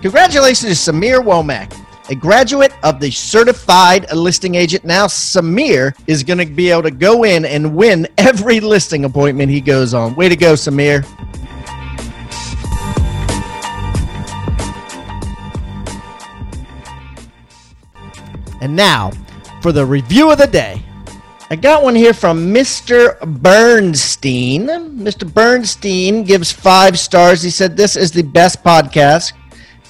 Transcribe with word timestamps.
Congratulations 0.00 0.84
to 0.84 0.92
Samir 0.92 1.18
Womack, 1.18 1.76
a 2.08 2.14
graduate 2.14 2.72
of 2.84 3.00
the 3.00 3.10
certified 3.10 4.10
listing 4.12 4.54
agent. 4.54 4.84
Now, 4.84 5.06
Samir 5.06 5.92
is 6.06 6.22
going 6.22 6.38
to 6.38 6.46
be 6.46 6.70
able 6.70 6.84
to 6.84 6.92
go 6.92 7.24
in 7.24 7.44
and 7.44 7.74
win 7.74 8.06
every 8.16 8.60
listing 8.60 9.04
appointment 9.04 9.50
he 9.50 9.60
goes 9.60 9.94
on. 9.94 10.14
Way 10.14 10.28
to 10.28 10.36
go, 10.36 10.52
Samir. 10.52 11.04
And 18.60 18.76
now 18.76 19.10
for 19.62 19.72
the 19.72 19.84
review 19.84 20.30
of 20.30 20.38
the 20.38 20.46
day. 20.46 20.80
I 21.50 21.56
got 21.56 21.82
one 21.82 21.94
here 21.94 22.12
from 22.12 22.54
Mr. 22.54 23.18
Bernstein. 23.40 24.66
Mr. 24.66 25.32
Bernstein 25.32 26.22
gives 26.22 26.52
five 26.52 26.98
stars. 26.98 27.42
He 27.42 27.50
said, 27.50 27.76
This 27.76 27.96
is 27.96 28.12
the 28.12 28.22
best 28.22 28.62
podcast 28.62 29.32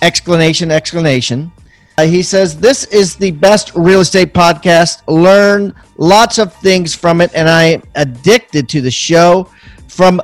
exclamation 0.03 0.71
exclamation 0.71 1.51
uh, 1.99 2.07
he 2.07 2.23
says 2.23 2.57
this 2.61 2.85
is 2.85 3.17
the 3.17 3.33
best 3.33 3.75
real 3.75 3.99
estate 3.99 4.33
podcast. 4.33 5.03
Learn 5.09 5.75
lots 5.97 6.39
of 6.39 6.55
things 6.55 6.95
from 6.95 7.21
it 7.21 7.29
and 7.35 7.49
i 7.49 7.65
am 7.65 7.83
addicted 7.97 8.69
to 8.69 8.81
the 8.81 8.91
show 8.91 9.51
from 9.89 10.23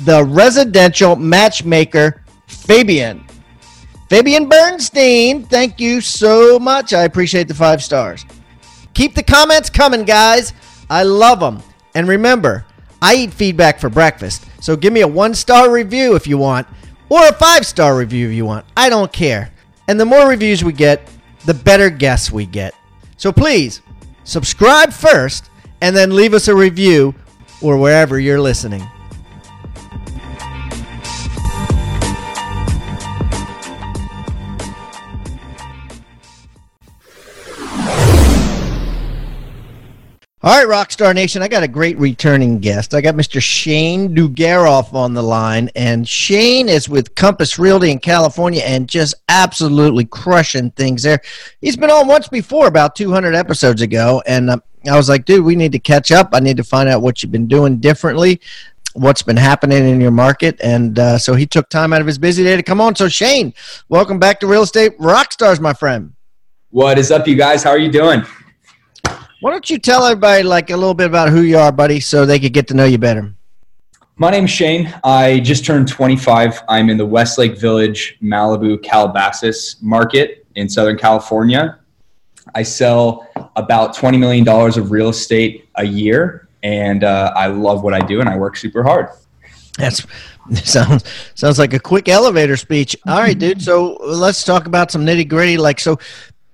the 0.00 0.24
residential 0.24 1.14
matchmaker 1.14 2.24
fabian. 2.48 3.24
Fabian 4.08 4.48
bernstein 4.48 5.44
thank 5.44 5.78
you 5.78 6.00
so 6.00 6.58
much. 6.58 6.92
I 6.92 7.04
appreciate 7.04 7.46
the 7.46 7.54
five 7.54 7.84
stars. 7.84 8.26
Keep 8.92 9.14
the 9.14 9.22
comments 9.22 9.70
coming 9.70 10.04
guys. 10.04 10.52
I 10.90 11.04
love 11.04 11.38
them 11.38 11.62
and 11.94 12.08
remember 12.08 12.66
i 13.00 13.14
eat 13.14 13.32
feedback 13.32 13.78
for 13.78 13.88
breakfast. 13.88 14.44
So 14.60 14.74
give 14.74 14.92
me 14.92 15.02
a 15.02 15.08
one 15.08 15.34
star 15.34 15.70
review 15.70 16.16
if 16.16 16.26
you 16.26 16.36
want 16.36 16.66
or 17.12 17.28
a 17.28 17.32
five 17.34 17.66
star 17.66 17.94
review 17.94 18.28
if 18.28 18.34
you 18.34 18.46
want. 18.46 18.64
I 18.74 18.88
don't 18.88 19.12
care. 19.12 19.52
And 19.86 20.00
the 20.00 20.06
more 20.06 20.28
reviews 20.28 20.64
we 20.64 20.72
get, 20.72 21.06
the 21.44 21.52
better 21.52 21.90
guests 21.90 22.32
we 22.32 22.46
get. 22.46 22.74
So 23.18 23.30
please 23.30 23.82
subscribe 24.24 24.94
first 24.94 25.50
and 25.82 25.94
then 25.94 26.16
leave 26.16 26.32
us 26.32 26.48
a 26.48 26.54
review 26.54 27.14
or 27.60 27.76
wherever 27.76 28.18
you're 28.18 28.40
listening. 28.40 28.82
All 40.44 40.50
right, 40.50 40.66
Rockstar 40.66 41.14
Nation, 41.14 41.40
I 41.40 41.46
got 41.46 41.62
a 41.62 41.68
great 41.68 41.96
returning 42.00 42.58
guest. 42.58 42.94
I 42.94 43.00
got 43.00 43.14
Mr. 43.14 43.40
Shane 43.40 44.12
Dugaroff 44.12 44.92
on 44.92 45.14
the 45.14 45.22
line, 45.22 45.70
and 45.76 46.08
Shane 46.08 46.68
is 46.68 46.88
with 46.88 47.14
Compass 47.14 47.60
Realty 47.60 47.92
in 47.92 48.00
California 48.00 48.60
and 48.64 48.88
just 48.88 49.14
absolutely 49.28 50.04
crushing 50.04 50.72
things 50.72 51.04
there. 51.04 51.20
He's 51.60 51.76
been 51.76 51.92
on 51.92 52.08
once 52.08 52.26
before, 52.26 52.66
about 52.66 52.96
200 52.96 53.36
episodes 53.36 53.82
ago, 53.82 54.20
and 54.26 54.50
uh, 54.50 54.56
I 54.90 54.96
was 54.96 55.08
like, 55.08 55.26
dude, 55.26 55.44
we 55.44 55.54
need 55.54 55.70
to 55.70 55.78
catch 55.78 56.10
up. 56.10 56.30
I 56.32 56.40
need 56.40 56.56
to 56.56 56.64
find 56.64 56.88
out 56.88 57.02
what 57.02 57.22
you've 57.22 57.30
been 57.30 57.46
doing 57.46 57.76
differently, 57.76 58.40
what's 58.94 59.22
been 59.22 59.36
happening 59.36 59.88
in 59.88 60.00
your 60.00 60.10
market, 60.10 60.60
and 60.60 60.98
uh, 60.98 61.18
so 61.18 61.34
he 61.36 61.46
took 61.46 61.68
time 61.68 61.92
out 61.92 62.00
of 62.00 62.08
his 62.08 62.18
busy 62.18 62.42
day 62.42 62.56
to 62.56 62.64
come 62.64 62.80
on. 62.80 62.96
So, 62.96 63.08
Shane, 63.08 63.54
welcome 63.88 64.18
back 64.18 64.40
to 64.40 64.48
Real 64.48 64.62
Estate 64.62 64.98
Rockstars, 64.98 65.60
my 65.60 65.72
friend. 65.72 66.14
What 66.70 66.98
is 66.98 67.12
up, 67.12 67.28
you 67.28 67.36
guys? 67.36 67.62
How 67.62 67.70
are 67.70 67.78
you 67.78 67.92
doing? 67.92 68.24
Why 69.42 69.50
don't 69.50 69.68
you 69.68 69.76
tell 69.76 70.04
everybody 70.06 70.44
like 70.44 70.70
a 70.70 70.76
little 70.76 70.94
bit 70.94 71.08
about 71.08 71.28
who 71.28 71.40
you 71.40 71.58
are, 71.58 71.72
buddy, 71.72 71.98
so 71.98 72.24
they 72.24 72.38
could 72.38 72.52
get 72.52 72.68
to 72.68 72.74
know 72.74 72.84
you 72.84 72.96
better? 72.96 73.34
My 74.14 74.30
name's 74.30 74.50
Shane. 74.50 74.94
I 75.02 75.40
just 75.40 75.64
turned 75.64 75.88
25. 75.88 76.62
I'm 76.68 76.88
in 76.88 76.96
the 76.96 77.04
Westlake 77.04 77.58
Village, 77.58 78.16
Malibu, 78.22 78.80
Calabasas 78.84 79.82
market 79.82 80.46
in 80.54 80.68
Southern 80.68 80.96
California. 80.96 81.80
I 82.54 82.62
sell 82.62 83.28
about 83.56 83.96
$20 83.96 84.16
million 84.16 84.48
of 84.48 84.92
real 84.92 85.08
estate 85.08 85.68
a 85.74 85.84
year, 85.84 86.48
and 86.62 87.02
uh, 87.02 87.32
I 87.34 87.48
love 87.48 87.82
what 87.82 87.94
I 87.94 87.98
do, 87.98 88.20
and 88.20 88.28
I 88.28 88.36
work 88.36 88.56
super 88.56 88.84
hard. 88.84 89.08
That's 89.76 90.06
sounds 90.64 91.04
sounds 91.34 91.58
like 91.58 91.72
a 91.72 91.80
quick 91.80 92.08
elevator 92.08 92.56
speech. 92.56 92.96
All 93.08 93.18
right, 93.18 93.36
dude. 93.36 93.60
So 93.62 93.94
let's 94.04 94.44
talk 94.44 94.66
about 94.66 94.90
some 94.90 95.04
nitty 95.04 95.28
gritty. 95.28 95.56
Like, 95.56 95.80
so 95.80 95.98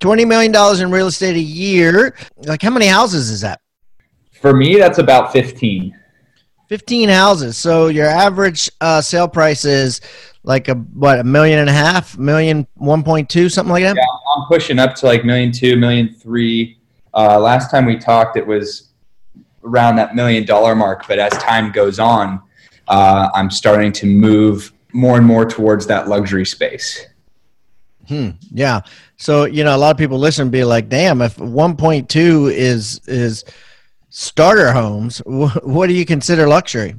Twenty 0.01 0.25
million 0.25 0.53
dollars 0.53 0.81
in 0.81 0.91
real 0.91 1.09
estate 1.09 1.37
a 1.37 1.41
year. 1.41 2.17
Like 2.37 2.63
how 2.63 2.71
many 2.71 2.87
houses 2.87 3.31
is 3.31 3.41
that? 3.41 3.61
For 4.41 4.55
me, 4.55 4.77
that's 4.77 4.99
about 4.99 5.33
fifteen. 5.33 5.95
15 6.69 7.09
houses. 7.09 7.57
So 7.57 7.87
your 7.87 8.07
average 8.07 8.71
uh, 8.83 9.01
sale 9.01 9.27
price 9.27 9.65
is 9.65 10.03
like 10.43 10.69
a 10.69 10.75
what 10.75 11.19
a 11.19 11.25
million 11.25 11.61
and 11.61 11.69
a 11.69 11.73
half, 11.73 12.19
million 12.19 12.67
one 12.75 13.03
point 13.03 13.29
two, 13.29 13.49
something 13.49 13.73
like 13.73 13.85
that. 13.85 13.97
Yeah, 13.97 14.03
I'm 14.37 14.47
pushing 14.49 14.79
up 14.79 14.95
to 14.97 15.07
like 15.07 15.25
million 15.25 15.51
two, 15.51 15.77
million 15.77 16.15
three. 16.15 16.79
Uh, 17.15 17.39
last 17.41 17.71
time 17.71 17.87
we 17.87 17.97
talked, 17.97 18.37
it 18.37 18.47
was 18.47 18.91
around 19.65 19.97
that 19.97 20.15
million 20.15 20.45
dollar 20.45 20.75
mark. 20.75 21.09
But 21.09 21.19
as 21.19 21.33
time 21.39 21.73
goes 21.73 21.99
on, 21.99 22.41
uh, 22.87 23.31
I'm 23.35 23.51
starting 23.51 23.91
to 23.93 24.07
move 24.07 24.73
more 24.93 25.17
and 25.17 25.27
more 25.27 25.47
towards 25.47 25.87
that 25.87 26.09
luxury 26.09 26.47
space. 26.47 27.07
Hmm. 28.09 28.31
Yeah. 28.51 28.81
So 29.17 29.45
you 29.45 29.65
know, 29.65 29.77
a 29.77 29.79
lot 29.79 29.91
of 29.91 29.99
people 29.99 30.19
listen 30.19 30.43
and 30.43 30.53
be 30.53 30.65
like, 30.65 30.89
"Damn, 30.89 31.21
if 31.21 31.37
1.2 31.37 32.53
is 32.53 33.01
is 33.07 33.45
starter 34.09 34.73
homes, 34.73 35.19
what 35.27 35.89
do 35.89 35.93
you 35.93 36.07
consider 36.07 36.49
luxury?" 36.49 36.97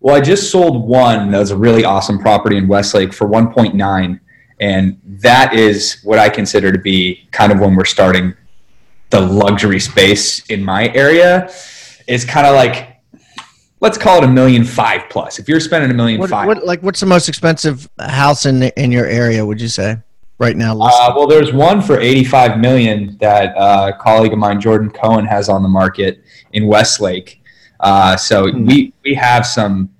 Well, 0.00 0.14
I 0.14 0.20
just 0.20 0.50
sold 0.50 0.86
one 0.86 1.30
that 1.30 1.38
was 1.38 1.50
a 1.50 1.56
really 1.56 1.84
awesome 1.84 2.18
property 2.18 2.56
in 2.56 2.68
Westlake 2.68 3.12
for 3.12 3.26
1.9, 3.26 4.20
and 4.60 5.00
that 5.04 5.54
is 5.54 6.00
what 6.04 6.18
I 6.18 6.28
consider 6.28 6.70
to 6.70 6.78
be 6.78 7.26
kind 7.30 7.50
of 7.50 7.60
when 7.60 7.74
we're 7.74 7.84
starting 7.86 8.34
the 9.10 9.20
luxury 9.20 9.80
space 9.80 10.44
in 10.46 10.64
my 10.64 10.88
area. 10.94 11.50
It's 12.06 12.24
kind 12.24 12.46
of 12.46 12.54
like 12.54 12.95
let's 13.80 13.98
call 13.98 14.18
it 14.18 14.24
a 14.24 14.28
million 14.28 14.64
five 14.64 15.08
plus. 15.10 15.38
If 15.38 15.48
you're 15.48 15.60
spending 15.60 15.90
a 15.90 15.94
million 15.94 16.20
what, 16.20 16.30
five, 16.30 16.46
what, 16.46 16.64
like 16.64 16.82
what's 16.82 17.00
the 17.00 17.06
most 17.06 17.28
expensive 17.28 17.88
house 17.98 18.46
in 18.46 18.62
in 18.62 18.92
your 18.92 19.06
area? 19.06 19.44
Would 19.44 19.60
you 19.60 19.68
say? 19.68 19.98
right 20.38 20.56
now? 20.56 20.78
Uh, 20.78 21.12
well, 21.16 21.26
there's 21.26 21.52
one 21.52 21.80
for 21.80 22.00
85 22.00 22.58
million 22.58 23.16
that 23.20 23.56
uh, 23.56 23.92
a 23.94 23.98
colleague 23.98 24.32
of 24.32 24.38
mine, 24.38 24.60
Jordan 24.60 24.90
Cohen, 24.90 25.24
has 25.24 25.48
on 25.48 25.62
the 25.62 25.68
market 25.68 26.22
in 26.52 26.66
Westlake. 26.66 27.42
Uh, 27.80 28.16
so 28.16 28.50
hmm. 28.50 28.64
we 28.66 28.92
we 29.04 29.14
have 29.14 29.46
some. 29.46 29.90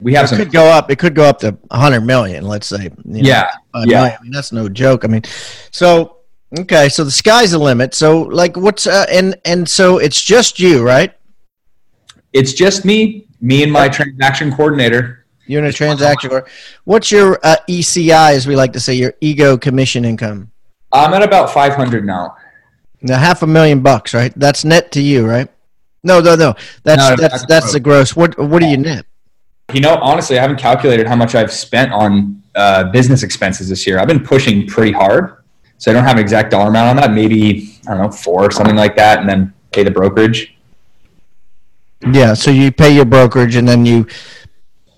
We 0.00 0.14
have 0.14 0.26
it 0.26 0.28
some. 0.28 0.38
Could 0.38 0.52
go 0.52 0.66
up. 0.66 0.90
It 0.90 0.98
could 0.98 1.14
go 1.14 1.24
up 1.24 1.38
to 1.40 1.52
100 1.68 2.00
million. 2.00 2.44
Let's 2.44 2.66
say. 2.66 2.84
You 2.84 3.22
know, 3.22 3.28
yeah. 3.28 3.50
Yeah. 3.84 4.02
I 4.02 4.22
mean, 4.22 4.32
that's 4.32 4.52
no 4.52 4.68
joke. 4.68 5.04
I 5.04 5.08
mean, 5.08 5.22
so 5.70 6.18
okay. 6.58 6.88
So 6.88 7.04
the 7.04 7.10
sky's 7.10 7.52
the 7.52 7.58
limit. 7.58 7.94
So 7.94 8.22
like, 8.22 8.56
what's 8.56 8.86
uh, 8.86 9.06
and 9.10 9.36
and 9.44 9.68
so 9.68 9.98
it's 9.98 10.20
just 10.20 10.60
you, 10.60 10.82
right? 10.82 11.15
It's 12.36 12.52
just 12.52 12.84
me, 12.84 13.26
me 13.40 13.62
and 13.62 13.72
my 13.72 13.88
transaction 13.88 14.52
coordinator. 14.52 15.24
You're 15.46 15.62
in 15.64 15.70
a 15.70 15.72
transaction. 15.72 16.30
What's 16.84 17.10
your 17.10 17.40
uh, 17.42 17.56
ECI, 17.66 18.32
as 18.32 18.46
we 18.46 18.54
like 18.54 18.74
to 18.74 18.80
say, 18.80 18.92
your 18.92 19.14
ego 19.22 19.56
commission 19.56 20.04
income? 20.04 20.52
I'm 20.92 21.14
at 21.14 21.22
about 21.22 21.50
500 21.50 22.04
now. 22.04 22.36
Now 23.00 23.18
half 23.18 23.42
a 23.42 23.46
million 23.46 23.80
bucks, 23.80 24.12
right? 24.12 24.34
That's 24.36 24.66
net 24.66 24.92
to 24.92 25.00
you, 25.00 25.26
right? 25.26 25.48
No, 26.04 26.20
no, 26.20 26.34
no. 26.34 26.54
That's 26.82 27.08
no, 27.08 27.16
that's 27.16 27.32
that's, 27.32 27.46
that's 27.46 27.72
the 27.72 27.80
gross. 27.80 28.14
What 28.14 28.38
what 28.38 28.60
do 28.60 28.66
you 28.66 28.76
net? 28.76 29.06
You 29.72 29.80
know, 29.80 29.94
honestly, 29.96 30.38
I 30.38 30.42
haven't 30.42 30.58
calculated 30.58 31.06
how 31.06 31.16
much 31.16 31.34
I've 31.34 31.52
spent 31.52 31.90
on 31.92 32.42
uh, 32.54 32.84
business 32.90 33.22
expenses 33.22 33.68
this 33.68 33.86
year. 33.86 33.98
I've 33.98 34.08
been 34.08 34.22
pushing 34.22 34.66
pretty 34.66 34.92
hard, 34.92 35.42
so 35.78 35.90
I 35.90 35.94
don't 35.94 36.04
have 36.04 36.16
an 36.16 36.22
exact 36.22 36.50
dollar 36.50 36.68
amount 36.68 36.90
on 36.90 36.96
that. 36.96 37.12
Maybe 37.12 37.78
I 37.88 37.94
don't 37.94 38.02
know 38.02 38.10
four 38.10 38.44
or 38.44 38.50
something 38.50 38.76
like 38.76 38.94
that, 38.96 39.20
and 39.20 39.28
then 39.28 39.54
pay 39.72 39.84
the 39.84 39.90
brokerage. 39.90 40.55
Yeah, 42.00 42.34
so 42.34 42.50
you 42.50 42.70
pay 42.70 42.94
your 42.94 43.04
brokerage, 43.04 43.56
and 43.56 43.66
then 43.66 43.86
you 43.86 44.06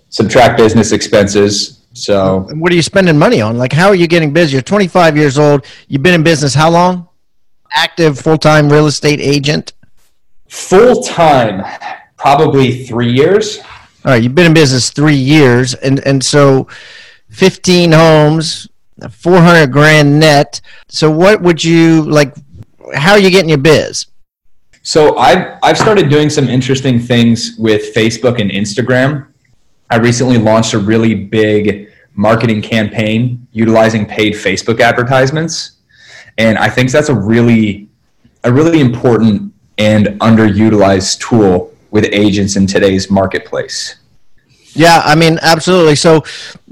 subtract 0.09 0.59
business 0.59 0.93
expenses. 0.93 1.85
So, 1.93 2.47
what 2.55 2.73
are 2.73 2.77
you 2.77 2.83
spending 2.83 3.19
money 3.19 3.41
on? 3.41 3.59
Like, 3.59 3.73
how 3.73 3.89
are 3.89 3.95
you 3.95 4.07
getting 4.07 4.33
busy? 4.33 4.53
You're 4.53 4.63
25 4.63 5.17
years 5.17 5.39
old. 5.39 5.65
You've 5.89 6.03
been 6.03 6.15
in 6.15 6.23
business 6.23 6.55
how 6.55 6.71
long? 6.71 7.09
Active 7.73 8.19
full 8.19 8.39
time 8.39 8.69
real 8.69 8.87
estate 8.87 9.21
agent? 9.21 9.73
Full 10.49 11.03
time, 11.03 11.65
probably 12.17 12.85
three 12.85 13.13
years. 13.13 13.59
All 14.05 14.13
right, 14.13 14.23
you've 14.23 14.35
been 14.35 14.47
in 14.47 14.55
business 14.55 14.91
three 14.91 15.17
years, 15.17 15.75
and 15.75 15.99
and 16.07 16.25
so 16.25 16.69
fifteen 17.29 17.93
homes, 17.93 18.69
four 19.11 19.39
hundred 19.39 19.73
grand 19.73 20.19
net. 20.19 20.61
So 20.89 21.11
what 21.11 21.43
would 21.43 21.63
you 21.63 22.03
like? 22.03 22.35
How 22.95 23.13
are 23.13 23.19
you 23.19 23.31
getting 23.31 23.51
your 23.51 23.59
biz? 23.59 24.07
So 24.83 25.17
I've 25.17 25.59
I've 25.63 25.79
started 25.79 26.09
doing 26.09 26.31
some 26.31 26.49
interesting 26.49 26.99
things 26.99 27.57
with 27.59 27.95
Facebook 27.95 28.41
and 28.41 28.51
Instagram. 28.51 29.27
I 29.91 29.97
recently 29.97 30.39
launched 30.39 30.75
a 30.75 30.79
really 30.79 31.15
big 31.15 31.91
marketing 32.15 32.63
campaign 32.63 33.47
utilizing 33.53 34.07
paid 34.07 34.35
Facebook 34.35 34.81
advertisements, 34.81 35.79
and 36.37 36.59
I 36.59 36.69
think 36.69 36.91
that's 36.91 37.09
a 37.09 37.15
really 37.15 37.89
a 38.45 38.53
really 38.53 38.81
important 38.81 39.53
and 39.79 40.07
underutilized 40.21 41.21
tool 41.21 41.73
with 41.91 42.05
agents 42.13 42.57
in 42.57 42.67
today's 42.67 43.11
marketplace. 43.11 43.97
Yeah, 44.75 45.03
I 45.05 45.15
mean, 45.15 45.39
absolutely. 45.43 45.97
So, 45.97 46.23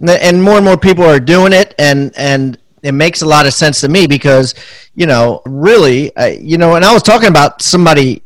and 0.07 0.43
more 0.43 0.57
and 0.57 0.65
more 0.65 0.77
people 0.77 1.05
are 1.05 1.21
doing 1.21 1.53
it, 1.53 1.75
and 1.79 2.13
and 2.17 2.59
it 2.83 2.93
makes 2.93 3.23
a 3.23 3.27
lot 3.27 3.47
of 3.47 3.53
sense 3.53 3.81
to 3.81 3.89
me 3.89 4.07
because, 4.07 4.55
you 4.95 5.07
know, 5.07 5.43
really, 5.47 6.13
you 6.41 6.59
know, 6.59 6.77
and 6.77 6.85
I 6.85 6.93
was 6.93 7.03
talking 7.03 7.29
about 7.29 7.63
somebody. 7.63 8.23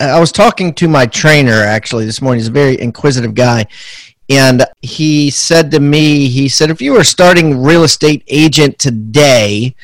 I 0.00 0.18
was 0.18 0.32
talking 0.32 0.74
to 0.74 0.88
my 0.88 1.06
trainer 1.06 1.62
actually 1.62 2.06
this 2.06 2.20
morning. 2.20 2.40
He's 2.40 2.48
a 2.48 2.52
very 2.52 2.80
inquisitive 2.80 3.34
guy, 3.34 3.66
and 4.28 4.64
he 4.80 5.30
said 5.30 5.70
to 5.70 5.80
me, 5.80 6.28
he 6.28 6.48
said, 6.48 6.70
if 6.70 6.82
you 6.82 6.92
were 6.92 7.04
starting 7.04 7.62
real 7.62 7.84
estate 7.84 8.24
agent 8.26 8.78
today, 8.78 9.74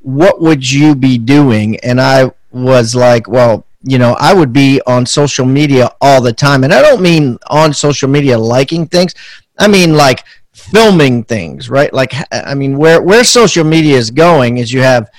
what 0.00 0.40
would 0.40 0.70
you 0.70 0.94
be 0.94 1.18
doing? 1.18 1.78
And 1.80 2.00
I 2.00 2.30
was 2.52 2.94
like, 2.94 3.28
well, 3.28 3.66
you 3.82 3.98
know, 3.98 4.16
I 4.18 4.32
would 4.32 4.52
be 4.52 4.80
on 4.86 5.04
social 5.04 5.44
media 5.44 5.90
all 6.00 6.20
the 6.20 6.32
time. 6.32 6.64
And 6.64 6.72
I 6.72 6.80
don't 6.80 7.02
mean 7.02 7.38
on 7.48 7.72
social 7.72 8.08
media 8.08 8.38
liking 8.38 8.86
things. 8.86 9.14
I 9.58 9.68
mean 9.68 9.94
like 9.94 10.24
filming 10.56 11.22
things, 11.22 11.68
right? 11.68 11.92
Like 11.92 12.12
I 12.32 12.54
mean 12.54 12.78
where 12.78 13.02
where 13.02 13.24
social 13.24 13.64
media 13.64 13.96
is 13.96 14.10
going 14.10 14.56
is 14.56 14.72
you 14.72 14.80
have 14.80 15.10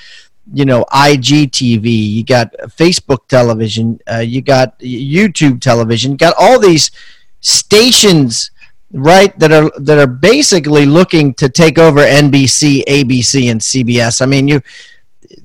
you 0.52 0.66
know 0.66 0.84
IGTV, 0.92 1.86
you 1.86 2.24
got 2.24 2.54
Facebook 2.82 3.28
television, 3.28 4.00
uh, 4.12 4.18
you 4.18 4.42
got 4.42 4.80
YouTube 4.80 5.62
television, 5.62 6.16
got 6.16 6.34
all 6.40 6.60
these 6.60 6.92
stations 7.40 8.52
right 8.92 9.38
that 9.38 9.52
are 9.52 9.72
that 9.78 10.00
are 10.00 10.08
basically 10.08 10.86
looking 10.86 11.34
to 11.36 11.50
take 11.50 11.78
over 11.78 12.02
NBC, 12.02 12.84
ABC 12.86 13.52
and 13.52 13.62
CBS. 13.62 14.22
I 14.22 14.26
mean, 14.26 14.48
you 14.48 14.62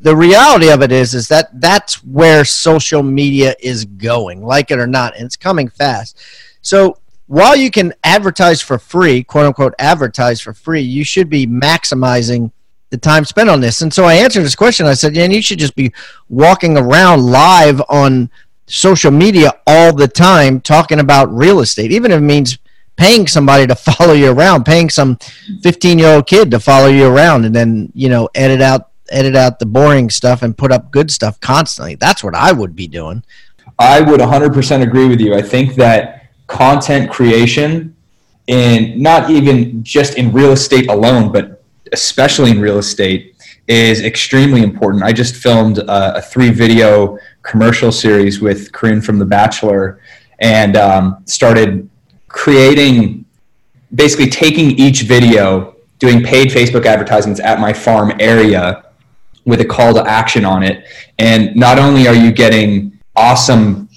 the 0.00 0.16
reality 0.16 0.70
of 0.70 0.80
it 0.80 0.90
is 0.90 1.12
is 1.12 1.28
that 1.28 1.48
that's 1.60 2.02
where 2.04 2.44
social 2.44 3.02
media 3.02 3.54
is 3.60 3.84
going 3.84 4.42
like 4.42 4.70
it 4.70 4.78
or 4.78 4.86
not 4.86 5.14
and 5.16 5.26
it's 5.26 5.36
coming 5.36 5.68
fast 5.68 6.16
so 6.60 6.96
while 7.32 7.56
you 7.56 7.70
can 7.70 7.94
advertise 8.04 8.60
for 8.60 8.78
free 8.78 9.22
quote 9.22 9.46
unquote 9.46 9.74
advertise 9.78 10.38
for 10.40 10.52
free 10.52 10.82
you 10.82 11.02
should 11.02 11.30
be 11.30 11.46
maximizing 11.46 12.50
the 12.90 12.98
time 12.98 13.24
spent 13.24 13.48
on 13.48 13.60
this 13.60 13.80
and 13.80 13.92
so 13.92 14.04
i 14.04 14.14
answered 14.14 14.42
this 14.42 14.54
question 14.54 14.84
i 14.84 14.92
said 14.92 15.16
yeah 15.16 15.24
you 15.24 15.40
should 15.40 15.58
just 15.58 15.74
be 15.74 15.90
walking 16.28 16.76
around 16.76 17.22
live 17.22 17.80
on 17.88 18.30
social 18.66 19.10
media 19.10 19.50
all 19.66 19.94
the 19.94 20.06
time 20.06 20.60
talking 20.60 21.00
about 21.00 21.34
real 21.34 21.60
estate 21.60 21.90
even 21.90 22.10
if 22.10 22.18
it 22.18 22.22
means 22.22 22.58
paying 22.96 23.26
somebody 23.26 23.66
to 23.66 23.74
follow 23.90 24.12
you 24.12 24.30
around 24.30 24.64
paying 24.64 24.90
some 24.90 25.16
15 25.62 25.98
year 25.98 26.16
old 26.16 26.26
kid 26.26 26.50
to 26.50 26.60
follow 26.60 26.88
you 26.88 27.06
around 27.06 27.46
and 27.46 27.54
then 27.54 27.90
you 27.94 28.10
know 28.10 28.28
edit 28.34 28.60
out 28.60 28.90
edit 29.10 29.36
out 29.36 29.58
the 29.58 29.66
boring 29.66 30.10
stuff 30.10 30.42
and 30.42 30.56
put 30.56 30.72
up 30.72 30.90
good 30.90 31.10
stuff 31.10 31.38
constantly. 31.40 31.94
That's 31.94 32.24
what 32.24 32.34
I 32.34 32.50
would 32.50 32.74
be 32.74 32.88
doing. 32.88 33.22
I 33.78 34.00
would 34.00 34.20
100% 34.20 34.82
agree 34.82 35.06
with 35.06 35.20
you. 35.20 35.34
I 35.34 35.42
think 35.42 35.74
that 35.74 36.21
content 36.46 37.10
creation, 37.10 37.94
and 38.48 38.98
not 38.98 39.30
even 39.30 39.82
just 39.82 40.18
in 40.18 40.32
real 40.32 40.52
estate 40.52 40.88
alone, 40.88 41.32
but 41.32 41.62
especially 41.92 42.50
in 42.50 42.60
real 42.60 42.78
estate, 42.78 43.34
is 43.68 44.02
extremely 44.02 44.62
important. 44.62 45.02
I 45.02 45.12
just 45.12 45.36
filmed 45.36 45.78
a, 45.78 46.16
a 46.16 46.22
three 46.22 46.50
video 46.50 47.18
commercial 47.42 47.92
series 47.92 48.40
with 48.40 48.72
Corinne 48.72 49.00
from 49.00 49.18
The 49.18 49.24
Bachelor 49.24 50.00
and 50.40 50.76
um, 50.76 51.22
started 51.26 51.88
creating 52.28 53.24
basically 53.94 54.28
taking 54.28 54.70
each 54.72 55.02
video 55.02 55.76
doing 55.98 56.22
paid 56.22 56.48
Facebook 56.48 56.86
advertisements 56.86 57.40
at 57.40 57.60
my 57.60 57.72
farm 57.72 58.12
area 58.18 58.84
with 59.44 59.60
a 59.60 59.64
call 59.64 59.94
to 59.94 60.02
action 60.02 60.44
on 60.44 60.62
it. 60.62 60.86
And 61.18 61.54
not 61.54 61.78
only 61.78 62.08
are 62.08 62.14
you 62.14 62.32
getting 62.32 62.98
awesome 63.14 63.88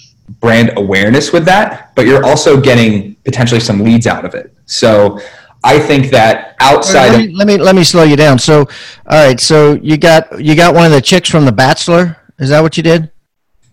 brand 0.45 0.77
awareness 0.77 1.33
with 1.33 1.43
that, 1.45 1.95
but 1.95 2.05
you're 2.05 2.23
also 2.23 2.51
getting 2.69 3.15
potentially 3.25 3.59
some 3.59 3.83
leads 3.83 4.05
out 4.05 4.23
of 4.25 4.35
it. 4.35 4.53
So 4.65 5.19
I 5.63 5.79
think 5.79 6.11
that 6.11 6.55
outside 6.59 7.09
let 7.09 7.17
me, 7.17 7.25
of- 7.25 7.33
let 7.33 7.47
me 7.47 7.57
let 7.57 7.75
me 7.75 7.83
slow 7.83 8.03
you 8.03 8.15
down. 8.15 8.37
So 8.37 8.59
all 9.11 9.25
right, 9.25 9.39
so 9.39 9.73
you 9.89 9.97
got 9.97 10.21
you 10.39 10.53
got 10.55 10.75
one 10.75 10.85
of 10.85 10.91
the 10.91 11.01
chicks 11.01 11.29
from 11.29 11.45
The 11.45 11.51
Bachelor. 11.51 12.17
Is 12.37 12.49
that 12.49 12.61
what 12.61 12.77
you 12.77 12.83
did? 12.83 13.11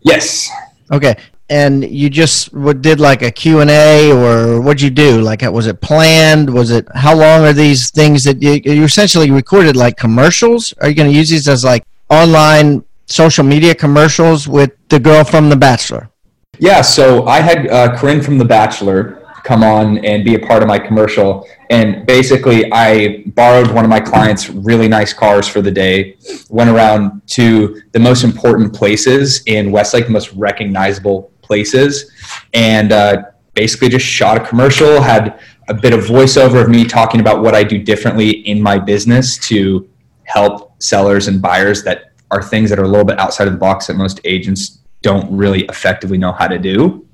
Yes. 0.01 0.49
Okay 0.91 1.15
and 1.53 1.85
you 1.85 2.09
just 2.09 2.55
what 2.55 2.81
did 2.81 2.99
like 2.99 3.21
a 3.21 3.31
q&a 3.31 4.11
or 4.11 4.61
what'd 4.61 4.81
you 4.81 4.89
do 4.89 5.21
like 5.21 5.43
was 5.43 5.67
it 5.67 5.81
planned 5.83 6.49
was 6.49 6.71
it 6.71 6.87
how 6.95 7.15
long 7.15 7.45
are 7.45 7.53
these 7.53 7.91
things 7.91 8.25
that 8.25 8.41
you, 8.41 8.53
you 8.65 8.85
essentially 8.85 9.31
recorded 9.31 9.77
like 9.77 9.97
commercials 9.97 10.73
are 10.81 10.89
you 10.89 10.95
going 10.95 11.11
to 11.11 11.17
use 11.17 11.29
these 11.29 11.49
as 11.49 11.63
like 11.65 11.85
online 12.09 12.83
social 13.07 13.45
media 13.45 13.75
commercials 13.75 14.49
with 14.49 14.71
the 14.89 14.99
girl 14.99 15.25
from 15.25 15.51
the 15.51 15.57
bachelor 15.57 16.09
yeah 16.59 16.81
so 16.81 17.27
i 17.27 17.41
had 17.41 17.67
uh, 17.69 17.97
corinne 17.97 18.23
from 18.23 18.39
the 18.39 18.45
bachelor 18.45 19.23
come 19.43 19.65
on 19.65 20.05
and 20.05 20.25
be 20.25 20.35
a 20.35 20.39
part 20.39 20.63
of 20.63 20.69
my 20.69 20.79
commercial. 20.79 21.47
And 21.71 22.07
basically, 22.07 22.71
I 22.73 23.25
borrowed 23.27 23.71
one 23.73 23.85
of 23.85 23.91
my 23.91 24.01
clients' 24.01 24.49
really 24.49 24.89
nice 24.89 25.13
cars 25.13 25.49
for 25.49 25.61
the 25.61 25.71
day, 25.71 26.17
went 26.49 26.71
around 26.71 27.23
to 27.29 27.83
the 27.93 27.99
most 27.99 28.25
important 28.25 28.73
places 28.75 29.43
in 29.47 29.73
Westlake, 29.73 30.07
the 30.07 30.13
most 30.13 30.33
recognizable 30.33 31.33
places, 31.43 32.13
and 32.55 32.93
uh, 32.93 33.23
basically 33.55 33.89
just 33.89 34.07
shot 34.07 34.37
a 34.37 34.47
commercial, 34.47 35.01
had 35.01 35.41
a 35.69 35.75
bit 35.75 35.93
of 35.93 36.05
voiceover 36.05 36.63
of 36.63 36.69
me 36.69 36.85
talking 36.85 37.21
about 37.21 37.43
what 37.43 37.55
I 37.55 37.65
do 37.65 37.83
differently 37.83 38.31
in 38.31 38.61
my 38.61 38.79
business 38.79 39.39
to 39.49 39.89
help 40.25 40.81
sellers 40.83 41.29
and 41.29 41.43
buyers 41.43 41.83
that 41.85 42.13
are 42.31 42.43
things 42.43 42.71
that 42.71 42.79
are 42.79 42.85
a 42.85 42.89
little 42.89 43.05
bit 43.05 43.19
outside 43.19 43.47
of 43.47 43.53
the 43.53 43.59
box 43.59 43.87
that 43.87 43.95
most 43.95 44.21
agents 44.25 44.82
don't 45.03 45.31
really 45.31 45.65
effectively 45.67 46.19
know 46.19 46.33
how 46.33 46.49
to 46.49 46.59
do. 46.59 47.07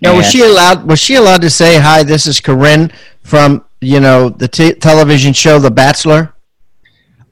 Now, 0.00 0.16
was 0.16 0.30
she 0.30 0.42
allowed? 0.42 0.86
Was 0.88 0.98
she 0.98 1.16
allowed 1.16 1.42
to 1.42 1.50
say, 1.50 1.78
"Hi, 1.78 2.02
this 2.02 2.26
is 2.26 2.40
Corinne 2.40 2.90
from 3.22 3.64
you 3.80 4.00
know 4.00 4.28
the 4.28 4.48
t- 4.48 4.74
television 4.74 5.32
show 5.32 5.58
The 5.58 5.70
Bachelor"? 5.70 6.34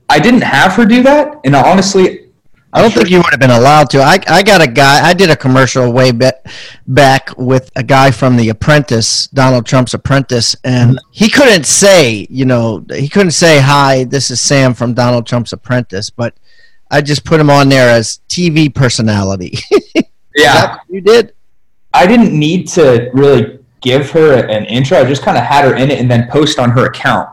I 0.08 0.18
didn't 0.18 0.42
have 0.42 0.72
her 0.74 0.84
do 0.84 1.02
that, 1.04 1.40
and 1.44 1.54
honestly, 1.54 2.30
I 2.72 2.82
don't 2.82 2.90
sure. 2.92 3.02
think 3.02 3.10
you 3.10 3.18
would 3.18 3.30
have 3.30 3.40
been 3.40 3.50
allowed 3.50 3.90
to. 3.90 4.00
I, 4.00 4.18
I 4.28 4.42
got 4.42 4.60
a 4.60 4.66
guy. 4.66 5.04
I 5.04 5.12
did 5.12 5.30
a 5.30 5.36
commercial 5.36 5.92
way 5.92 6.12
back 6.12 7.32
with 7.36 7.70
a 7.74 7.82
guy 7.82 8.12
from 8.12 8.36
The 8.36 8.48
Apprentice, 8.50 9.26
Donald 9.28 9.66
Trump's 9.66 9.92
Apprentice, 9.92 10.54
and 10.62 10.90
mm-hmm. 10.90 11.10
he 11.10 11.28
couldn't 11.28 11.64
say, 11.64 12.28
you 12.30 12.44
know, 12.44 12.84
he 12.92 13.08
couldn't 13.08 13.32
say, 13.32 13.60
"Hi, 13.60 14.04
this 14.04 14.30
is 14.30 14.40
Sam 14.40 14.74
from 14.74 14.94
Donald 14.94 15.26
Trump's 15.26 15.52
Apprentice," 15.52 16.10
but 16.10 16.34
I 16.90 17.00
just 17.00 17.24
put 17.24 17.40
him 17.40 17.50
on 17.50 17.68
there 17.68 17.88
as 17.88 18.20
TV 18.28 18.74
personality. 18.74 19.58
yeah, 20.36 20.78
you 20.88 21.00
did. 21.00 21.34
I 21.94 22.06
didn't 22.06 22.36
need 22.36 22.68
to 22.68 23.10
really 23.12 23.58
give 23.80 24.10
her 24.10 24.46
an 24.46 24.64
intro. 24.66 24.98
I 24.98 25.04
just 25.04 25.22
kind 25.22 25.36
of 25.36 25.44
had 25.44 25.64
her 25.64 25.74
in 25.74 25.90
it 25.90 25.98
and 25.98 26.10
then 26.10 26.28
post 26.28 26.58
on 26.58 26.70
her 26.70 26.86
account. 26.86 27.28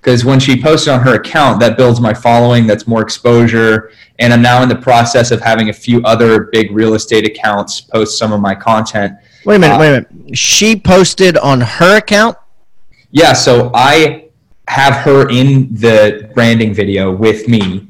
Because 0.00 0.24
when 0.24 0.40
she 0.40 0.60
posted 0.60 0.92
on 0.92 1.00
her 1.00 1.14
account, 1.14 1.60
that 1.60 1.76
builds 1.76 2.00
my 2.00 2.12
following, 2.12 2.66
that's 2.66 2.88
more 2.88 3.02
exposure. 3.02 3.92
And 4.18 4.32
I'm 4.32 4.42
now 4.42 4.62
in 4.62 4.68
the 4.68 4.76
process 4.76 5.30
of 5.30 5.40
having 5.40 5.68
a 5.68 5.72
few 5.72 6.02
other 6.02 6.44
big 6.52 6.72
real 6.72 6.94
estate 6.94 7.24
accounts 7.24 7.80
post 7.80 8.18
some 8.18 8.32
of 8.32 8.40
my 8.40 8.54
content. 8.54 9.12
Wait 9.44 9.56
a 9.56 9.58
minute, 9.60 9.74
uh, 9.76 9.78
wait 9.78 9.88
a 9.88 9.92
minute. 10.10 10.36
She 10.36 10.74
posted 10.74 11.36
on 11.36 11.60
her 11.60 11.98
account? 11.98 12.36
Yeah, 13.10 13.32
so 13.32 13.70
I 13.74 14.30
have 14.66 14.94
her 15.04 15.28
in 15.28 15.72
the 15.72 16.30
branding 16.34 16.74
video 16.74 17.12
with 17.14 17.46
me 17.46 17.86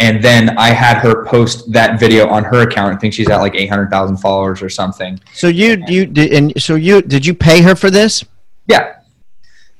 and 0.00 0.22
then 0.22 0.56
I 0.56 0.68
had 0.68 0.98
her 0.98 1.24
post 1.24 1.72
that 1.72 1.98
video 1.98 2.28
on 2.28 2.44
her 2.44 2.62
account. 2.62 2.94
I 2.94 2.98
think 2.98 3.12
she's 3.12 3.28
at 3.28 3.38
like 3.38 3.54
eight 3.54 3.68
hundred 3.68 3.90
thousand 3.90 4.18
followers 4.18 4.62
or 4.62 4.68
something. 4.68 5.18
So 5.32 5.48
you 5.48 5.82
you 5.88 6.06
did 6.06 6.32
and 6.32 6.62
so 6.62 6.76
you 6.76 7.02
did 7.02 7.26
you 7.26 7.34
pay 7.34 7.62
her 7.62 7.74
for 7.74 7.90
this? 7.90 8.24
Yeah. 8.66 8.96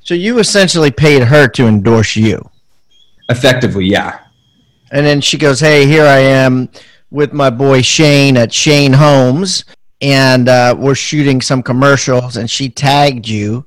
So 0.01 0.15
you 0.15 0.39
essentially 0.39 0.91
paid 0.91 1.23
her 1.23 1.47
to 1.49 1.67
endorse 1.67 2.17
you. 2.17 2.49
Effectively, 3.29 3.85
yeah. 3.85 4.21
And 4.91 5.05
then 5.05 5.21
she 5.21 5.37
goes, 5.37 5.61
"Hey, 5.61 5.87
here 5.87 6.05
I 6.05 6.19
am 6.19 6.71
with 7.11 7.33
my 7.33 7.51
boy 7.51 7.83
Shane 7.83 8.37
at 8.37 8.53
Shane 8.53 8.95
Homes, 8.95 9.67
and 10.01 10.49
uh, 10.49 10.75
we're 10.79 10.95
shooting 10.95 11.43
some 11.43 11.63
commercials." 11.63 12.39
And 12.39 12.51
she 12.51 12.71
tagged 12.71 13.29
you, 13.29 13.67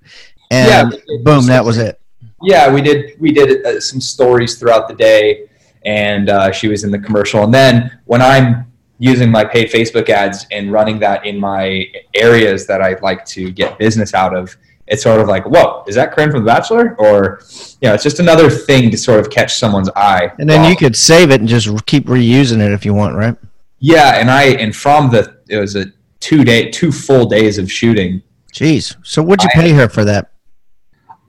and 0.50 0.92
yeah, 0.92 1.00
boom, 1.24 1.46
that 1.46 1.64
was 1.64 1.78
it. 1.78 2.02
Yeah, 2.42 2.74
we 2.74 2.82
did. 2.82 3.22
We 3.22 3.32
did 3.32 3.64
uh, 3.64 3.80
some 3.80 4.02
stories 4.02 4.58
throughout 4.58 4.88
the 4.88 4.96
day 4.96 5.48
and 5.86 6.30
uh, 6.30 6.52
she 6.52 6.68
was 6.68 6.84
in 6.84 6.92
the 6.92 7.00
commercial. 7.00 7.44
And 7.44 7.54
then 7.54 8.00
when 8.06 8.22
I'm 8.22 8.72
using 9.00 9.32
my 9.32 9.44
paid 9.44 9.70
Facebook 9.70 10.10
ads 10.10 10.46
and 10.52 10.72
running 10.72 11.00
that 11.00 11.26
in 11.26 11.40
my 11.40 11.88
areas 12.14 12.68
that 12.68 12.82
I'd 12.82 13.02
like 13.02 13.26
to 13.26 13.52
get 13.52 13.80
business 13.80 14.14
out 14.14 14.36
of, 14.36 14.56
it's 14.88 15.04
sort 15.04 15.22
of 15.22 15.28
like, 15.28 15.46
whoa, 15.46 15.84
is 15.88 15.96
that 15.96 16.12
Corinne 16.12 16.32
from 16.32 16.42
The 16.42 16.46
Bachelor? 16.46 16.96
Or, 17.00 17.42
you 17.82 17.88
know, 17.88 17.94
it's 17.94 18.04
just 18.04 18.20
another 18.20 18.50
thing 18.50 18.92
to 18.92 18.98
sort 18.98 19.20
of 19.20 19.30
catch 19.30 19.56
someone's 19.56 19.90
eye. 19.96 20.32
And 20.38 20.50
then 20.50 20.70
you 20.70 20.76
could 20.76 20.96
save 20.96 21.32
it 21.32 21.40
and 21.40 21.50
just 21.50 21.68
keep 21.86 22.06
reusing 22.06 22.60
it 22.60 22.72
if 22.72 22.86
you 22.86 22.94
want, 22.94 23.16
right? 23.16 23.36
Yeah, 23.80 24.20
and 24.20 24.30
I 24.30 24.44
and 24.44 24.76
from 24.76 25.10
the 25.10 25.38
it 25.50 25.58
was 25.58 25.76
a 25.76 25.86
two 26.20 26.44
day, 26.44 26.70
two 26.70 26.92
full 26.92 27.26
days 27.26 27.58
of 27.58 27.72
shooting. 27.72 28.22
Jeez, 28.54 28.96
so 29.04 29.24
what'd 29.24 29.44
you 29.44 29.50
I, 29.56 29.62
pay 29.62 29.72
her 29.72 29.90
for 29.90 30.06
that? 30.06 30.34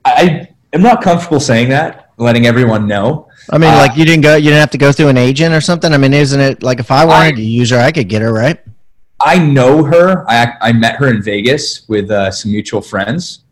I 0.05 0.49
am 0.73 0.81
not 0.81 1.01
comfortable 1.01 1.39
saying 1.39 1.69
that, 1.69 2.11
letting 2.17 2.45
everyone 2.45 2.85
know. 2.85 3.27
I 3.49 3.57
mean, 3.57 3.73
uh, 3.73 3.77
like 3.77 3.97
you 3.97 4.05
didn't 4.05 4.21
go, 4.21 4.35
you 4.35 4.49
didn't 4.49 4.59
have 4.59 4.71
to 4.71 4.77
go 4.77 4.91
through 4.91 5.09
an 5.09 5.17
agent 5.17 5.53
or 5.53 5.61
something. 5.61 5.93
I 5.93 5.97
mean, 5.97 6.13
isn't 6.13 6.39
it 6.39 6.63
like 6.63 6.79
if 6.79 6.91
I 6.91 7.05
wanted 7.05 7.33
I, 7.33 7.37
to 7.37 7.41
use 7.41 7.69
her, 7.71 7.79
I 7.79 7.91
could 7.91 8.09
get 8.09 8.21
her, 8.21 8.31
right? 8.31 8.59
I 9.21 9.37
know 9.37 9.83
her. 9.83 10.29
I 10.29 10.53
I 10.61 10.71
met 10.73 10.95
her 10.95 11.09
in 11.09 11.21
Vegas 11.21 11.87
with 11.87 12.11
uh, 12.11 12.31
some 12.31 12.51
mutual 12.51 12.81
friends. 12.81 13.43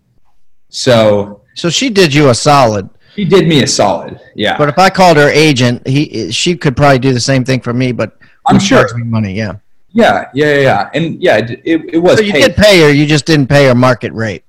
So 0.70 1.42
so 1.56 1.70
she 1.70 1.90
did 1.90 2.14
you 2.14 2.30
a 2.30 2.36
solid. 2.36 2.90
She 3.16 3.26
did 3.26 3.48
me 3.48 3.62
a 3.62 3.68
solid, 3.68 4.20
yeah. 4.36 4.58
But 4.58 4.70
if 4.70 4.80
I 4.80 4.90
called 4.90 5.18
her 5.18 5.30
agent, 5.30 5.86
he 5.86 6.32
she 6.32 6.56
could 6.56 6.78
probably 6.78 7.00
do 7.00 7.14
the 7.14 7.20
same 7.20 7.44
thing 7.44 7.60
for 7.60 7.74
me, 7.74 7.92
but 7.92 8.18
I'm 8.48 8.60
sure 8.60 8.88
me 8.98 9.04
money, 9.04 9.34
yeah. 9.34 9.56
Yeah, 9.94 10.30
yeah, 10.34 10.58
yeah, 10.60 10.90
and 10.94 11.22
yeah, 11.22 11.38
it, 11.38 11.60
it 11.66 11.98
was. 11.98 12.18
So 12.18 12.24
you 12.24 12.32
paid. 12.32 12.42
did 12.42 12.56
pay 12.56 12.82
her, 12.82 12.92
you 12.92 13.06
just 13.06 13.26
didn't 13.26 13.48
pay 13.48 13.66
her 13.66 13.76
market 13.76 14.14
rate. 14.14 14.46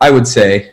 I 0.00 0.10
would 0.10 0.26
say. 0.26 0.72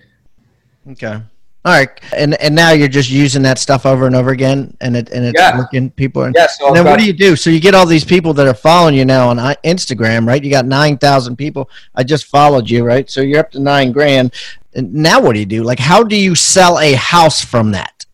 Okay. 0.92 1.22
All 1.66 1.74
right, 1.74 1.90
and 2.16 2.40
and 2.42 2.56
now 2.56 2.72
you're 2.72 2.88
just 2.88 3.10
using 3.10 3.42
that 3.42 3.58
stuff 3.58 3.86
over 3.86 4.08
and 4.08 4.16
over 4.16 4.30
again, 4.30 4.78
and 4.80 4.96
it 4.96 5.10
and 5.10 5.26
it's 5.26 5.40
yeah. 5.40 5.58
working. 5.58 5.90
People 5.92 6.24
are. 6.24 6.32
Yeah. 6.34 6.48
So 6.48 6.68
and 6.68 6.76
then 6.76 6.86
what 6.86 6.98
do 6.98 7.06
you 7.06 7.12
do? 7.12 7.36
So 7.36 7.50
you 7.50 7.60
get 7.60 7.76
all 7.76 7.86
these 7.86 8.06
people 8.06 8.34
that 8.36 8.48
are 8.48 8.54
following 8.54 8.96
you 8.96 9.04
now 9.04 9.28
on 9.28 9.38
uh, 9.38 9.54
Instagram, 9.66 10.26
right? 10.26 10.42
You 10.42 10.50
got 10.50 10.66
nine 10.66 10.98
thousand 10.98 11.36
people. 11.36 11.70
I 11.94 12.04
just 12.04 12.26
followed 12.26 12.70
you, 12.70 12.86
right? 12.86 13.10
So 13.10 13.22
you're 13.22 13.40
up 13.40 13.52
to 13.52 13.60
nine 13.60 13.92
grand. 13.92 14.34
And 14.76 14.94
now 14.94 15.20
what 15.20 15.34
do 15.34 15.40
you 15.40 15.46
do? 15.46 15.64
Like, 15.64 15.80
how 15.80 16.04
do 16.04 16.16
you 16.16 16.36
sell 16.36 16.80
a 16.80 16.94
house 16.94 17.44
from 17.44 17.72
that? 17.72 18.06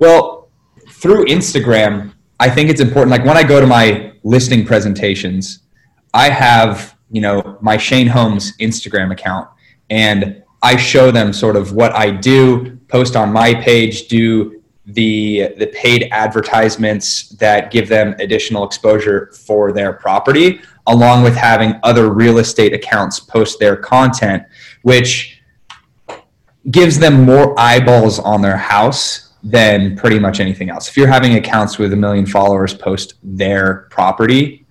Well, 0.00 0.50
through 0.90 1.26
Instagram, 1.26 2.12
I 2.40 2.50
think 2.50 2.68
it's 2.68 2.80
important. 2.80 3.10
Like 3.10 3.24
when 3.24 3.36
I 3.36 3.44
go 3.44 3.60
to 3.60 3.66
my 3.66 4.12
listing 4.24 4.66
presentations, 4.66 5.60
I 6.12 6.28
have 6.28 6.96
you 7.10 7.20
know 7.20 7.58
my 7.62 7.76
Shane 7.76 8.08
Homes 8.08 8.56
Instagram 8.58 9.12
account, 9.12 9.48
and 9.88 10.42
I 10.62 10.76
show 10.76 11.10
them 11.10 11.32
sort 11.32 11.56
of 11.56 11.72
what 11.72 11.94
I 11.94 12.10
do, 12.10 12.78
post 12.88 13.16
on 13.16 13.32
my 13.32 13.54
page, 13.54 14.08
do 14.08 14.62
the 14.86 15.54
the 15.58 15.66
paid 15.68 16.08
advertisements 16.12 17.28
that 17.30 17.70
give 17.70 17.88
them 17.88 18.14
additional 18.18 18.64
exposure 18.64 19.30
for 19.32 19.70
their 19.72 19.92
property, 19.92 20.60
along 20.86 21.22
with 21.22 21.36
having 21.36 21.78
other 21.82 22.10
real 22.10 22.38
estate 22.38 22.72
accounts 22.72 23.20
post 23.20 23.58
their 23.60 23.76
content, 23.76 24.42
which 24.82 25.42
gives 26.70 26.98
them 26.98 27.24
more 27.24 27.58
eyeballs 27.58 28.18
on 28.18 28.42
their 28.42 28.56
house 28.56 29.34
than 29.42 29.96
pretty 29.96 30.18
much 30.18 30.40
anything 30.40 30.70
else. 30.70 30.88
If 30.88 30.96
you're 30.96 31.06
having 31.06 31.34
accounts 31.34 31.78
with 31.78 31.92
a 31.92 31.96
million 31.96 32.26
followers 32.26 32.74
post 32.74 33.14
their 33.22 33.86
property, 33.90 34.66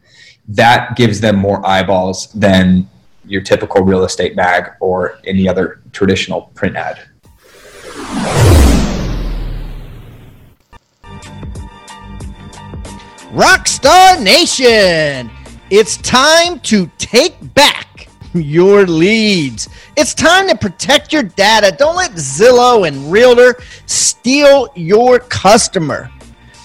that 0.50 0.96
gives 0.96 1.22
them 1.22 1.38
more 1.38 1.66
eyeballs 1.66 2.32
than 2.34 2.90
your 3.28 3.42
typical 3.42 3.82
real 3.84 4.04
estate 4.04 4.36
mag 4.36 4.72
or 4.80 5.20
any 5.26 5.48
other 5.48 5.82
traditional 5.92 6.52
print 6.56 6.76
ad. 6.76 7.00
Rockstar 13.34 14.22
Nation, 14.22 15.30
it's 15.70 15.98
time 15.98 16.60
to 16.62 16.90
take 16.98 17.36
back 17.54 18.10
your 18.34 18.86
leads. 18.86 19.70
It's 19.96 20.14
time 20.14 20.48
to 20.48 20.56
protect 20.56 21.12
your 21.12 21.24
data. 21.24 21.76
Don't 21.78 21.96
let 21.96 22.12
Zillow 22.12 22.88
and 22.88 23.12
Realtor 23.12 23.56
steal 23.86 24.70
your 24.76 25.20
customer. 25.20 26.10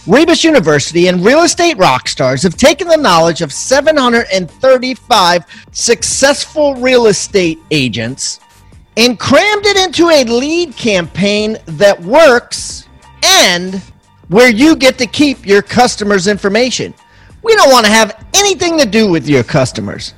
Rebus 0.07 0.43
University 0.43 1.07
and 1.07 1.25
Real 1.25 1.43
Estate 1.43 1.79
rock 1.79 2.09
stars 2.09 2.43
have 2.43 2.57
taken 2.57 2.89
the 2.89 2.97
knowledge 2.97 3.41
of 3.41 3.53
735 3.53 5.45
successful 5.71 6.75
real 6.75 7.07
estate 7.07 7.61
agents 7.71 8.41
and 8.97 9.17
crammed 9.17 9.65
it 9.65 9.77
into 9.77 10.09
a 10.09 10.25
lead 10.25 10.77
campaign 10.77 11.57
that 11.67 12.03
works 12.03 12.89
and 13.23 13.77
where 14.27 14.51
you 14.51 14.75
get 14.75 14.99
to 14.99 15.07
keep 15.07 15.47
your 15.47 15.63
customers' 15.63 16.27
information. 16.27 16.93
We 17.45 17.55
don't 17.55 17.71
want 17.71 17.87
to 17.87 17.93
have 17.93 18.27
anything 18.35 18.77
to 18.79 18.87
do 18.87 19.09
with 19.09 19.29
your 19.29 19.45
customers. 19.45 20.15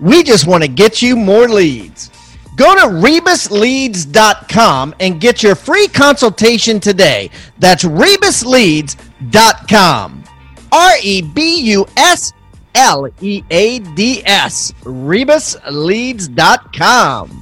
We 0.00 0.24
just 0.24 0.48
want 0.48 0.64
to 0.64 0.68
get 0.68 1.02
you 1.02 1.14
more 1.14 1.48
leads. 1.48 2.10
Go 2.56 2.74
to 2.74 2.80
rebusleads.com 2.80 4.96
and 4.98 5.20
get 5.20 5.44
your 5.44 5.54
free 5.54 5.86
consultation 5.86 6.80
today. 6.80 7.30
That's 7.58 7.84
rebusleads.com. 7.84 9.09
R 10.72 10.92
E 11.02 11.22
B 11.22 11.60
U 11.72 11.84
S 11.96 12.32
L 12.74 13.08
E 13.20 13.42
A 13.50 13.80
D 13.80 14.22
S. 14.24 14.72
rebusleads.com. 14.82 17.40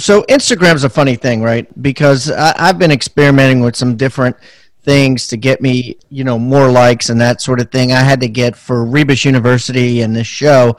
so 0.00 0.22
Instagram's 0.24 0.82
a 0.82 0.90
funny 0.90 1.14
thing, 1.14 1.42
right? 1.42 1.68
Because 1.82 2.30
I, 2.30 2.54
I've 2.56 2.78
been 2.78 2.90
experimenting 2.90 3.60
with 3.60 3.76
some 3.76 3.96
different 3.96 4.36
things 4.82 5.28
to 5.28 5.36
get 5.36 5.60
me, 5.60 5.96
you 6.08 6.24
know, 6.24 6.38
more 6.38 6.70
likes 6.70 7.10
and 7.10 7.20
that 7.20 7.40
sort 7.40 7.60
of 7.60 7.70
thing. 7.70 7.92
I 7.92 8.00
had 8.00 8.20
to 8.20 8.28
get 8.28 8.56
for 8.56 8.84
Rebus 8.84 9.24
University 9.24 10.02
and 10.02 10.14
this 10.14 10.26
show, 10.26 10.76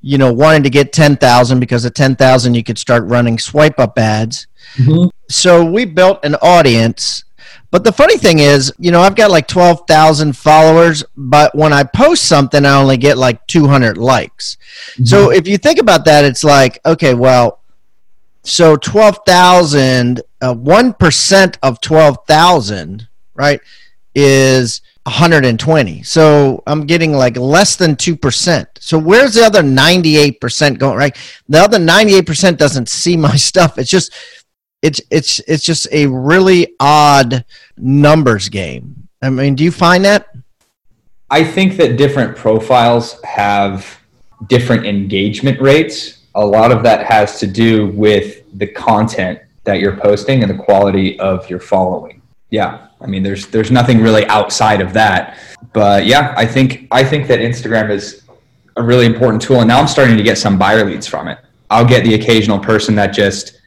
you 0.00 0.18
know, 0.18 0.32
wanting 0.32 0.62
to 0.64 0.70
get 0.70 0.92
10,000 0.92 1.60
because 1.60 1.84
at 1.84 1.94
10,000 1.94 2.54
you 2.54 2.64
could 2.64 2.78
start 2.78 3.04
running 3.04 3.38
swipe 3.38 3.78
up 3.78 3.98
ads. 3.98 4.46
Mm-hmm. 4.74 5.08
So 5.28 5.64
we 5.64 5.84
built 5.84 6.24
an 6.24 6.34
audience. 6.36 7.24
But 7.70 7.84
the 7.84 7.92
funny 7.92 8.16
thing 8.16 8.38
is, 8.38 8.72
you 8.78 8.90
know, 8.90 9.00
I've 9.00 9.14
got 9.14 9.30
like 9.30 9.46
12,000 9.46 10.34
followers, 10.34 11.04
but 11.16 11.54
when 11.54 11.72
I 11.72 11.84
post 11.84 12.24
something, 12.24 12.64
I 12.64 12.80
only 12.80 12.96
get 12.96 13.18
like 13.18 13.46
200 13.46 13.98
likes. 13.98 14.56
Mm-hmm. 14.92 15.04
So 15.04 15.30
if 15.30 15.46
you 15.46 15.58
think 15.58 15.78
about 15.78 16.06
that, 16.06 16.24
it's 16.24 16.44
like, 16.44 16.80
okay, 16.86 17.12
well, 17.12 17.60
so 18.42 18.76
12,000, 18.76 20.22
uh, 20.40 20.54
1% 20.54 21.58
of 21.62 21.80
12,000, 21.80 23.07
right, 23.38 23.60
is 24.14 24.82
120. 25.04 26.02
So 26.02 26.62
I'm 26.66 26.86
getting 26.86 27.12
like 27.12 27.36
less 27.36 27.76
than 27.76 27.96
2%. 27.96 28.66
So 28.80 28.98
where's 28.98 29.34
the 29.34 29.44
other 29.44 29.62
98% 29.62 30.78
going, 30.78 30.98
right? 30.98 31.16
The 31.48 31.58
other 31.58 31.78
98% 31.78 32.56
doesn't 32.56 32.88
see 32.88 33.16
my 33.16 33.36
stuff. 33.36 33.78
It's 33.78 33.90
just, 33.90 34.12
it's, 34.82 35.00
it's, 35.10 35.40
it's 35.40 35.64
just 35.64 35.88
a 35.92 36.06
really 36.06 36.74
odd 36.80 37.44
numbers 37.76 38.48
game. 38.48 39.08
I 39.22 39.30
mean, 39.30 39.54
do 39.54 39.64
you 39.64 39.72
find 39.72 40.04
that? 40.04 40.28
I 41.30 41.44
think 41.44 41.76
that 41.76 41.96
different 41.96 42.36
profiles 42.36 43.20
have 43.22 43.98
different 44.48 44.86
engagement 44.86 45.60
rates 45.60 46.18
a 46.38 46.46
lot 46.46 46.70
of 46.70 46.84
that 46.84 47.04
has 47.04 47.40
to 47.40 47.48
do 47.48 47.88
with 47.88 48.44
the 48.58 48.66
content 48.66 49.40
that 49.64 49.80
you're 49.80 49.96
posting 49.96 50.42
and 50.42 50.50
the 50.50 50.62
quality 50.62 51.18
of 51.18 51.50
your 51.50 51.58
following. 51.58 52.17
Yeah, 52.50 52.88
I 53.00 53.06
mean, 53.06 53.22
there's 53.22 53.46
there's 53.48 53.70
nothing 53.70 54.00
really 54.00 54.26
outside 54.26 54.80
of 54.80 54.92
that. 54.94 55.38
But 55.72 56.06
yeah, 56.06 56.34
I 56.36 56.46
think 56.46 56.86
I 56.90 57.04
think 57.04 57.26
that 57.28 57.40
Instagram 57.40 57.90
is 57.90 58.22
a 58.76 58.82
really 58.82 59.06
important 59.06 59.42
tool, 59.42 59.60
and 59.60 59.68
now 59.68 59.80
I'm 59.80 59.88
starting 59.88 60.16
to 60.16 60.22
get 60.22 60.38
some 60.38 60.58
buyer 60.58 60.84
leads 60.84 61.06
from 61.06 61.28
it. 61.28 61.38
I'll 61.70 61.84
get 61.84 62.04
the 62.04 62.14
occasional 62.14 62.58
person 62.58 62.94
that 62.94 63.08
just 63.08 63.60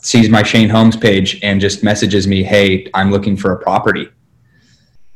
sees 0.00 0.28
my 0.28 0.42
Shane 0.42 0.68
Homes 0.68 0.96
page 0.96 1.40
and 1.42 1.60
just 1.60 1.82
messages 1.82 2.26
me, 2.26 2.42
"Hey, 2.42 2.90
I'm 2.92 3.10
looking 3.10 3.36
for 3.36 3.52
a 3.52 3.58
property," 3.58 4.08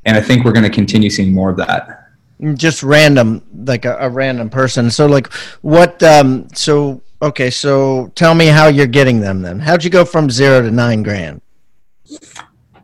and 0.06 0.16
I 0.16 0.20
think 0.20 0.44
we're 0.44 0.52
going 0.52 0.64
to 0.64 0.70
continue 0.70 1.10
seeing 1.10 1.34
more 1.34 1.50
of 1.50 1.56
that. 1.58 2.06
Just 2.54 2.82
random 2.82 3.42
like 3.66 3.84
a, 3.84 3.98
a, 4.00 4.08
random 4.08 4.48
person. 4.48 4.90
So 4.90 5.04
like 5.06 5.30
what 5.60 6.02
um 6.02 6.48
so 6.54 7.02
okay 7.20 7.50
so 7.50 8.10
tell 8.14 8.34
me 8.34 8.46
how 8.46 8.68
you're 8.68 8.86
getting 8.86 9.20
them 9.20 9.42
then. 9.42 9.60
How'd 9.60 9.84
you 9.84 9.90
go 9.90 10.06
from 10.06 10.30
zero 10.30 10.62
to 10.62 10.70
nine 10.70 11.02
grand 11.02 11.42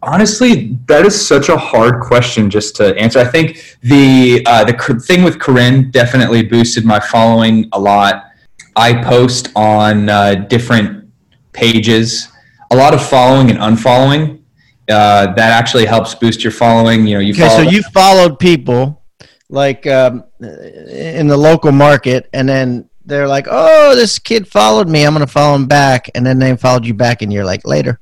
honestly 0.07 0.79
that 0.87 1.05
is 1.05 1.27
such 1.27 1.49
a 1.49 1.57
hard 1.57 2.01
question 2.01 2.49
just 2.49 2.77
to 2.77 2.97
answer. 2.97 3.19
I 3.19 3.25
think 3.25 3.77
the 3.83 4.43
uh, 4.47 4.65
the 4.65 5.05
thing 5.07 5.23
with 5.23 5.39
corinne 5.39 5.91
definitely 5.91 6.43
boosted 6.43 6.85
my 6.85 7.01
following 7.01 7.69
a 7.73 7.81
lot. 7.81 8.31
I 8.77 9.03
post 9.03 9.49
on 9.57 10.09
uh, 10.09 10.35
different 10.49 11.11
pages. 11.53 12.29
A 12.71 12.77
lot 12.77 12.95
of 12.95 13.07
following 13.07 13.51
and 13.51 13.59
unfollowing 13.59 14.41
uh, 14.89 15.33
that 15.35 15.51
actually 15.53 15.87
helps 15.87 16.15
boost 16.15 16.45
your 16.45 16.53
following. 16.53 17.07
You 17.07 17.15
know 17.15 17.21
you 17.21 17.33
okay 17.33 17.49
so 17.49 17.63
you 17.63 17.83
followed 17.83 18.39
people 18.39 19.03
like 19.49 19.87
um, 19.87 20.25
in 20.41 21.29
the 21.29 21.37
local 21.37 21.73
market, 21.73 22.29
and 22.33 22.49
then 22.49 22.89
they're 23.05 23.29
like, 23.29 23.47
"Oh, 23.51 23.95
this 23.95 24.19
kid 24.19 24.47
followed 24.47 24.89
me. 24.89 25.05
I'm 25.05 25.15
going 25.15 25.27
to 25.27 25.33
follow 25.33 25.57
him 25.57 25.67
back," 25.67 26.11
and 26.15 26.25
then 26.25 26.39
they 26.39 26.57
followed 26.57 26.87
you 26.87 26.95
back, 26.95 27.23
and 27.23 27.33
you're 27.33 27.45
like, 27.45 27.67
"Later." 27.67 28.01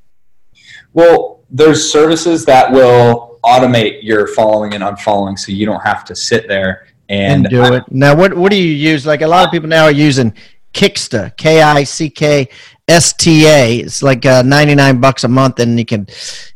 Well, 0.92 1.43
there's 1.54 1.90
services 1.90 2.44
that 2.44 2.70
will 2.70 3.38
automate 3.44 4.02
your 4.02 4.26
following 4.26 4.75
and 4.75 4.82
unfollowing, 4.82 5.38
so 5.38 5.52
you 5.52 5.64
don't 5.64 5.82
have 5.82 6.04
to 6.04 6.16
sit 6.16 6.49
there 6.49 6.88
and, 7.08 7.46
and 7.46 7.50
do 7.50 7.62
I- 7.62 7.76
it. 7.76 7.84
Now, 7.90 8.14
what 8.14 8.34
what 8.34 8.50
do 8.50 8.56
you 8.56 8.73
use? 8.73 9.06
Like 9.06 9.23
a 9.23 9.28
lot 9.28 9.46
of 9.46 9.52
people 9.52 9.68
now 9.68 9.84
are 9.84 9.92
using 9.92 10.34
Kicksta, 10.73 11.37
K 11.37 11.62
I 11.62 11.84
C 11.84 12.11
K 12.11 12.49
S 12.88 13.12
T 13.12 13.46
A. 13.46 13.78
It's 13.78 14.02
like 14.02 14.26
uh, 14.26 14.42
ninety 14.42 14.75
nine 14.75 15.00
bucks 15.00 15.23
a 15.23 15.28
month, 15.28 15.61
and 15.61 15.78
you 15.78 15.84
can, 15.84 16.08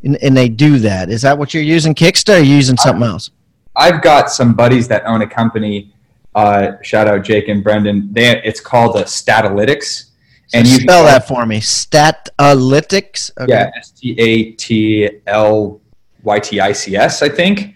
and, 0.02 0.16
and 0.16 0.36
they 0.36 0.48
do 0.48 0.78
that. 0.80 1.10
Is 1.10 1.22
that 1.22 1.38
what 1.38 1.54
you're 1.54 1.62
using, 1.62 1.94
Kicksta, 1.94 2.34
or 2.34 2.36
are 2.38 2.40
you 2.40 2.56
using 2.56 2.76
something 2.76 3.04
else? 3.04 3.30
I've 3.76 4.02
got 4.02 4.30
some 4.30 4.54
buddies 4.54 4.88
that 4.88 5.04
own 5.06 5.22
a 5.22 5.26
company. 5.28 5.94
Uh, 6.34 6.72
shout 6.82 7.06
out 7.06 7.22
Jake 7.22 7.46
and 7.48 7.62
Brendan. 7.62 8.12
They 8.12 8.42
it's 8.42 8.60
called 8.60 8.96
uh, 8.96 9.04
Statalytics, 9.04 10.07
And 10.54 10.66
you 10.66 10.80
spell 10.80 11.04
that 11.04 11.28
for 11.28 11.44
me. 11.46 11.60
Statalytics. 11.60 13.30
Okay. 13.38 13.52
Yeah, 13.52 13.70
S 13.76 13.90
T 13.90 14.18
A 14.18 14.52
T 14.52 15.10
L 15.26 15.80
Y 16.22 16.40
T 16.40 16.60
I 16.60 16.72
C 16.72 16.96
S, 16.96 17.22
I 17.22 17.28
think. 17.28 17.74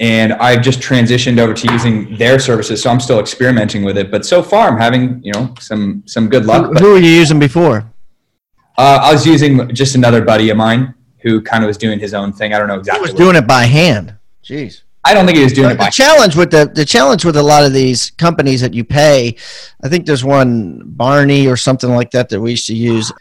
And 0.00 0.32
I've 0.34 0.60
just 0.62 0.80
transitioned 0.80 1.38
over 1.38 1.54
to 1.54 1.72
using 1.72 2.16
their 2.16 2.38
services, 2.38 2.82
so 2.82 2.90
I'm 2.90 2.98
still 2.98 3.20
experimenting 3.20 3.84
with 3.84 3.96
it. 3.96 4.10
But 4.10 4.26
so 4.26 4.42
far, 4.42 4.68
I'm 4.68 4.78
having 4.78 5.22
you 5.22 5.32
know 5.32 5.54
some 5.60 6.02
some 6.06 6.28
good 6.28 6.46
luck. 6.46 6.66
Who, 6.66 6.84
who 6.84 6.92
were 6.92 6.98
you 6.98 7.10
using 7.10 7.38
before? 7.38 7.90
uh, 8.76 9.00
I 9.02 9.12
was 9.12 9.26
using 9.26 9.72
just 9.74 9.94
another 9.94 10.22
buddy 10.22 10.50
of 10.50 10.56
mine 10.56 10.94
who 11.22 11.40
kind 11.40 11.64
of 11.64 11.68
was 11.68 11.78
doing 11.78 11.98
his 11.98 12.14
own 12.14 12.32
thing. 12.32 12.52
I 12.52 12.58
don't 12.58 12.68
know 12.68 12.74
exactly. 12.74 13.04
exactly. 13.04 13.24
was 13.24 13.32
doing 13.32 13.42
it 13.42 13.46
by 13.46 13.64
hand? 13.64 14.16
Jeez. 14.42 14.82
I 15.04 15.12
don't 15.12 15.26
think 15.26 15.36
he 15.36 15.44
was 15.44 15.52
doing 15.52 15.70
it 15.70 15.78
the 15.78 15.90
challenge 15.90 16.34
with 16.34 16.50
the 16.50 16.70
the 16.74 16.84
challenge 16.84 17.24
with 17.24 17.36
a 17.36 17.42
lot 17.42 17.64
of 17.64 17.72
these 17.72 18.10
companies 18.12 18.62
that 18.62 18.72
you 18.72 18.84
pay, 18.84 19.36
I 19.82 19.88
think 19.88 20.06
there's 20.06 20.24
one 20.24 20.82
Barney 20.84 21.46
or 21.46 21.56
something 21.56 21.90
like 21.90 22.10
that 22.12 22.30
that 22.30 22.40
we 22.40 22.52
used 22.52 22.66
to 22.68 22.74
use, 22.74 23.12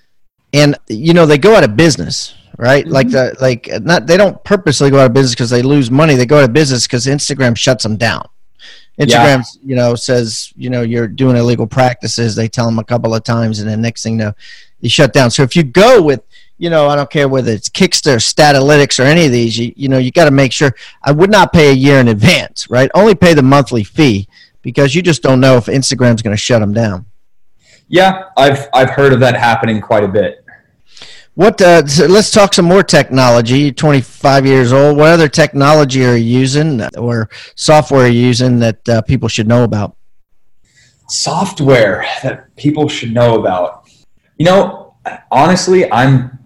and 0.54 0.78
you 0.88 1.14
know 1.14 1.26
they 1.26 1.38
go 1.38 1.56
out 1.56 1.64
of 1.64 1.76
business, 1.76 2.36
right? 2.58 2.88
Like 2.88 3.08
mm-hmm. 3.08 3.36
the 3.36 3.42
like 3.42 3.70
not 3.84 4.08
they 4.08 4.16
don't 4.16 4.42
purposely 4.46 4.90
go 4.90 5.00
out 5.00 5.08
of 5.08 5.14
business 5.14 5.36
because 5.36 5.50
they 5.50 5.62
lose 5.62 5.92
money. 5.92 6.16
They 6.16 6.26
go 6.26 6.38
out 6.38 6.46
of 6.46 6.54
business 6.54 6.88
because 6.88 7.06
Instagram 7.06 7.58
shuts 7.58 7.84
them 7.84 7.98
down. 7.98 8.30
Yeah. 8.98 9.06
Instagram, 9.06 9.46
you 9.62 9.76
know, 9.76 9.96
says 9.96 10.54
you 10.56 10.70
know 10.70 10.84
you're 10.84 11.08
doing 11.10 11.36
illegal 11.36 11.68
practices. 11.68 12.34
They 12.34 12.48
tell 12.48 12.66
them 12.66 12.80
a 12.80 12.86
couple 12.86 13.14
of 13.14 13.24
times, 13.26 13.60
and 13.60 13.70
then 13.70 13.82
next 13.82 14.04
thing 14.04 14.14
you 14.14 14.20
know, 14.20 14.34
you 14.80 14.90
shut 14.90 15.12
down. 15.12 15.32
So 15.32 15.44
if 15.44 15.54
you 15.54 15.64
go 15.64 16.02
with 16.02 16.22
you 16.58 16.70
know, 16.70 16.88
I 16.88 16.96
don't 16.96 17.10
care 17.10 17.28
whether 17.28 17.52
it's 17.52 17.70
Kicksta, 17.70 18.18
Statalytics, 18.18 19.00
or 19.00 19.04
any 19.04 19.26
of 19.26 19.32
these. 19.32 19.58
You, 19.58 19.74
you 19.76 19.90
know, 19.90 19.98
you 19.98 20.12
got 20.12 20.26
to 20.26 20.32
make 20.32 20.52
sure. 20.52 20.74
I 21.02 21.12
would 21.12 21.32
not 21.32 21.54
pay 21.54 21.70
a 21.70 21.74
year 21.74 22.00
in 22.00 22.08
advance, 22.08 22.70
right? 22.70 22.90
Only 22.94 23.16
pay 23.16 23.34
the 23.34 23.44
monthly 23.44 23.84
fee 23.84 24.28
because 24.62 24.96
you 24.96 25.02
just 25.02 25.22
don't 25.22 25.40
know 25.40 25.58
if 25.58 25.66
Instagram's 25.66 26.22
going 26.22 26.36
to 26.36 26.42
shut 26.42 26.62
them 26.62 26.74
down. 26.74 27.06
Yeah, 27.88 28.30
I've 28.38 28.68
I've 28.74 28.92
heard 28.92 29.14
of 29.14 29.20
that 29.20 29.36
happening 29.36 29.82
quite 29.82 30.04
a 30.04 30.08
bit. 30.08 30.46
What? 31.36 31.62
Uh, 31.62 31.86
so 31.86 32.06
let's 32.06 32.32
talk 32.32 32.54
some 32.54 32.66
more 32.66 32.84
technology. 32.84 33.60
You're 33.60 33.72
25 33.74 34.46
years 34.46 34.72
old. 34.72 34.98
What 34.98 35.10
other 35.10 35.28
technology 35.28 36.06
are 36.06 36.16
you 36.16 36.40
using 36.40 36.82
or 36.96 37.30
software 37.56 38.06
are 38.06 38.08
you 38.08 38.22
using 38.22 38.60
that 38.60 38.88
uh, 38.88 39.02
people 39.02 39.28
should 39.28 39.48
know 39.48 39.64
about? 39.64 39.98
software 41.14 42.06
that 42.24 42.56
people 42.56 42.88
should 42.88 43.14
know 43.14 43.40
about. 43.40 43.88
You 44.38 44.46
know, 44.46 44.96
honestly, 45.32 45.92
I'm 45.92 46.40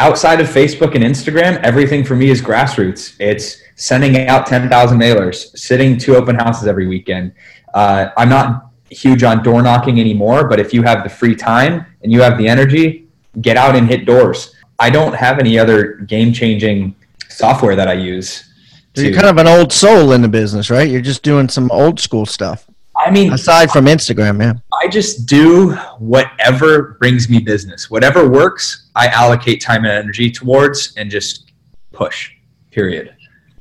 outside 0.00 0.40
of 0.40 0.48
Facebook 0.48 0.94
and 0.94 1.04
Instagram, 1.04 1.62
everything 1.62 2.02
for 2.02 2.16
me 2.16 2.30
is 2.30 2.40
grassroots. 2.40 3.14
It's 3.20 3.62
sending 3.76 4.26
out 4.26 4.46
10,000 4.46 4.98
mailers, 4.98 5.56
sitting 5.56 5.98
two 5.98 6.16
open 6.16 6.34
houses 6.36 6.66
every 6.66 6.86
weekend. 6.86 7.32
Uh, 7.74 8.08
I'm 8.16 8.30
not 8.30 8.70
huge 8.88 9.22
on 9.22 9.42
door 9.42 9.62
knocking 9.62 10.00
anymore, 10.00 10.48
but 10.48 10.58
if 10.58 10.72
you 10.72 10.82
have 10.82 11.04
the 11.04 11.10
free 11.10 11.36
time 11.36 11.86
and 12.02 12.10
you 12.10 12.22
have 12.22 12.38
the 12.38 12.48
energy, 12.48 13.06
get 13.42 13.56
out 13.56 13.76
and 13.76 13.86
hit 13.86 14.06
doors. 14.06 14.54
I 14.78 14.88
don't 14.88 15.14
have 15.14 15.38
any 15.38 15.58
other 15.58 15.94
game 16.06 16.32
changing 16.32 16.96
software 17.28 17.76
that 17.76 17.86
I 17.86 17.92
use. 17.92 18.48
So 18.96 19.02
you're 19.02 19.14
kind 19.14 19.26
of 19.26 19.36
an 19.36 19.46
old 19.46 19.72
soul 19.72 20.12
in 20.12 20.22
the 20.22 20.28
business, 20.28 20.70
right? 20.70 20.88
You're 20.88 21.02
just 21.02 21.22
doing 21.22 21.48
some 21.48 21.70
old 21.70 22.00
school 22.00 22.26
stuff 22.26 22.69
I 23.04 23.10
mean, 23.10 23.32
aside 23.32 23.70
from 23.70 23.86
Instagram, 23.86 24.40
yeah. 24.40 24.54
I 24.82 24.88
just 24.88 25.26
do 25.26 25.72
whatever 25.98 26.96
brings 27.00 27.28
me 27.28 27.38
business. 27.38 27.90
Whatever 27.90 28.28
works, 28.28 28.90
I 28.94 29.08
allocate 29.08 29.60
time 29.60 29.84
and 29.84 29.92
energy 29.92 30.30
towards 30.30 30.94
and 30.96 31.10
just 31.10 31.52
push. 31.92 32.32
Period. 32.70 33.14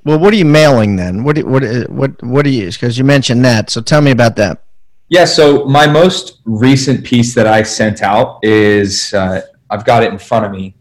Well, 0.03 0.19
what 0.19 0.33
are 0.33 0.37
you 0.37 0.45
mailing 0.45 0.95
then? 0.95 1.23
What 1.23 1.35
do, 1.35 1.45
what 1.45 1.63
what 1.89 2.23
what 2.23 2.43
do 2.43 2.51
you 2.51 2.63
use? 2.63 2.75
Because 2.77 2.97
you 2.97 3.03
mentioned 3.03 3.43
that, 3.45 3.69
so 3.69 3.81
tell 3.81 4.01
me 4.01 4.11
about 4.11 4.35
that. 4.37 4.63
Yeah, 5.09 5.25
so 5.25 5.65
my 5.65 5.87
most 5.87 6.39
recent 6.45 7.03
piece 7.03 7.33
that 7.33 7.47
I 7.47 7.63
sent 7.63 8.03
out 8.03 8.39
is 8.43 9.13
uh, 9.13 9.41
I've 9.69 9.83
got 9.85 10.03
it 10.03 10.11
in 10.11 10.19
front 10.19 10.45
of 10.45 10.51
me, 10.51 10.75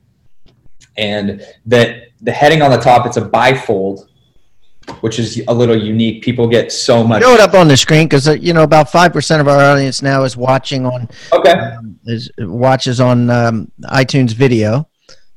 and 0.97 1.42
that 1.66 2.09
the 2.21 2.33
heading 2.33 2.62
on 2.62 2.71
the 2.71 2.77
top 2.79 3.07
it's 3.07 3.16
a 3.16 3.23
bifold, 3.23 4.07
which 5.01 5.18
is 5.18 5.42
a 5.48 5.55
little 5.55 5.77
unique. 5.77 6.22
People 6.22 6.48
get 6.48 6.72
so 6.72 7.05
much. 7.05 7.22
Throw 7.22 7.35
it 7.35 7.40
up 7.40 7.55
on 7.55 7.68
the 7.68 7.77
screen 7.77 8.07
because 8.07 8.29
uh, 8.29 8.33
you 8.33 8.53
know 8.53 8.62
about 8.62 8.90
five 8.90 9.12
percent 9.12 9.40
of 9.40 9.48
our 9.48 9.61
audience 9.61 10.03
now 10.03 10.24
is 10.24 10.37
watching 10.37 10.87
on 10.87 11.09
Okay, 11.33 11.53
um, 11.53 11.98
is 12.05 12.31
watches 12.38 13.01
on 13.01 13.31
um, 13.31 13.70
iTunes 13.85 14.33
video. 14.33 14.88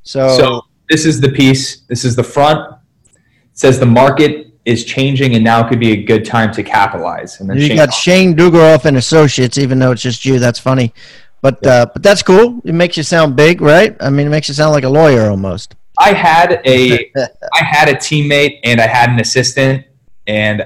So, 0.04 0.30
so 0.38 0.62
this 0.90 1.06
is 1.06 1.22
the 1.22 1.30
piece. 1.30 1.82
This 1.82 2.04
is 2.06 2.16
the 2.16 2.24
front. 2.24 2.76
It 3.06 3.20
says 3.54 3.80
the 3.80 3.86
market 3.86 4.48
is 4.66 4.86
changing, 4.86 5.36
and 5.36 5.44
now 5.44 5.68
could 5.68 5.80
be 5.80 5.92
a 5.92 6.04
good 6.04 6.26
time 6.26 6.52
to 6.54 6.64
capitalize. 6.64 7.40
And 7.40 7.50
then 7.50 7.58
you 7.58 7.68
Shane- 7.68 7.78
got 7.78 7.94
Shane 7.94 8.36
Dugeroff 8.36 8.86
and 8.86 8.98
Associates, 8.98 9.58
even 9.58 9.80
though 9.80 9.92
it's 9.92 10.02
just 10.02 10.26
you. 10.26 10.40
That's 10.40 10.60
funny, 10.60 10.94
but 11.42 11.66
uh, 11.66 11.88
but 11.94 12.04
that's 12.04 12.24
cool. 12.24 12.62
It 12.66 12.74
makes 12.74 12.98
you 12.98 13.04
sound 13.04 13.36
big, 13.36 13.62
right? 13.62 13.96
I 14.00 14.10
mean, 14.10 14.28
it 14.28 14.30
makes 14.30 14.48
you 14.48 14.54
sound 14.54 14.72
like 14.72 14.84
a 14.84 14.90
lawyer 14.90 15.30
almost. 15.30 15.76
I 16.02 16.14
had 16.14 16.62
a 16.66 17.12
I 17.54 17.64
had 17.64 17.90
a 17.90 17.94
teammate 17.94 18.60
and 18.64 18.82
I 18.82 18.88
had 18.88 19.10
an 19.10 19.20
assistant 19.20 19.86
and 20.28 20.66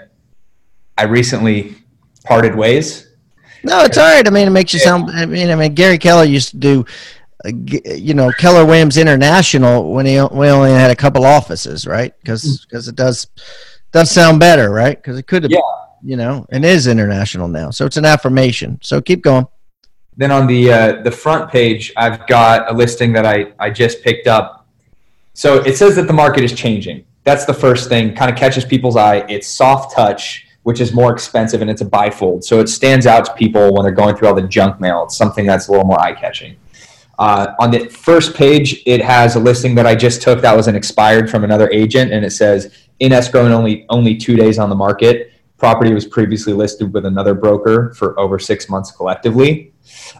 I 0.97 1.03
recently 1.03 1.75
parted 2.23 2.55
ways. 2.55 3.07
No, 3.63 3.83
it's 3.83 3.97
all 3.97 4.05
right. 4.05 4.25
I 4.25 4.29
mean, 4.29 4.47
it 4.47 4.51
makes 4.51 4.73
you 4.73 4.79
sound. 4.79 5.09
I 5.11 5.25
mean, 5.25 5.49
I 5.49 5.55
mean, 5.55 5.73
Gary 5.73 5.97
Keller 5.97 6.23
used 6.23 6.49
to 6.51 6.57
do, 6.57 6.85
uh, 7.43 7.49
you 7.49 8.13
know, 8.13 8.31
Keller 8.31 8.63
Williams 8.65 8.97
International 8.97 9.91
when 9.91 10.05
he 10.05 10.13
we 10.13 10.47
only 10.49 10.71
had 10.71 10.91
a 10.91 10.95
couple 10.95 11.25
offices, 11.25 11.87
right? 11.87 12.13
Because 12.19 12.65
it 12.71 12.95
does 12.95 13.27
does 13.91 14.11
sound 14.11 14.39
better, 14.39 14.69
right? 14.69 14.95
Because 14.97 15.17
it 15.17 15.25
could 15.27 15.43
have, 15.43 15.51
Yeah. 15.51 15.59
you 16.03 16.15
know, 16.15 16.45
and 16.51 16.63
is 16.63 16.85
international 16.87 17.47
now, 17.47 17.71
so 17.71 17.85
it's 17.85 17.97
an 17.97 18.05
affirmation. 18.05 18.77
So 18.83 19.01
keep 19.01 19.23
going. 19.23 19.47
Then 20.17 20.31
on 20.31 20.47
the 20.47 20.71
uh, 20.71 21.01
the 21.01 21.11
front 21.11 21.51
page, 21.51 21.91
I've 21.97 22.25
got 22.27 22.71
a 22.71 22.73
listing 22.73 23.13
that 23.13 23.25
I, 23.25 23.51
I 23.59 23.69
just 23.69 24.01
picked 24.03 24.27
up. 24.27 24.64
So 25.35 25.57
it 25.57 25.75
says 25.75 25.97
that 25.97 26.07
the 26.07 26.13
market 26.13 26.45
is 26.45 26.53
changing. 26.53 27.05
That's 27.25 27.43
the 27.43 27.53
first 27.53 27.89
thing, 27.89 28.15
kind 28.15 28.31
of 28.31 28.37
catches 28.37 28.63
people's 28.63 28.95
eye. 28.95 29.25
It's 29.27 29.47
soft 29.47 29.93
touch, 29.93 30.47
which 30.63 30.79
is 30.79 30.93
more 30.93 31.11
expensive, 31.11 31.61
and 31.61 31.69
it's 31.69 31.81
a 31.81 31.85
bifold. 31.85 32.45
So 32.45 32.61
it 32.61 32.69
stands 32.69 33.05
out 33.05 33.25
to 33.25 33.33
people 33.33 33.73
when 33.73 33.83
they're 33.83 33.91
going 33.91 34.15
through 34.15 34.29
all 34.29 34.33
the 34.33 34.47
junk 34.47 34.79
mail. 34.79 35.03
It's 35.03 35.17
something 35.17 35.45
that's 35.45 35.67
a 35.67 35.71
little 35.71 35.85
more 35.85 35.99
eye 35.99 36.13
catching. 36.13 36.55
Uh, 37.19 37.47
on 37.59 37.69
the 37.69 37.89
first 37.89 38.33
page, 38.33 38.81
it 38.85 39.01
has 39.01 39.35
a 39.35 39.39
listing 39.39 39.75
that 39.75 39.85
I 39.85 39.93
just 39.93 40.21
took 40.21 40.41
that 40.41 40.55
was 40.55 40.67
an 40.67 40.75
expired 40.75 41.29
from 41.29 41.43
another 41.43 41.69
agent, 41.69 42.13
and 42.13 42.23
it 42.23 42.31
says 42.31 42.73
in 42.99 43.11
escrow 43.11 43.43
and 43.43 43.53
only 43.53 43.85
only 43.89 44.15
two 44.15 44.37
days 44.37 44.57
on 44.57 44.69
the 44.69 44.75
market. 44.75 45.33
Property 45.57 45.93
was 45.93 46.05
previously 46.05 46.53
listed 46.53 46.93
with 46.93 47.05
another 47.05 47.33
broker 47.33 47.93
for 47.93 48.17
over 48.19 48.39
six 48.39 48.69
months 48.69 48.91
collectively. 48.91 49.73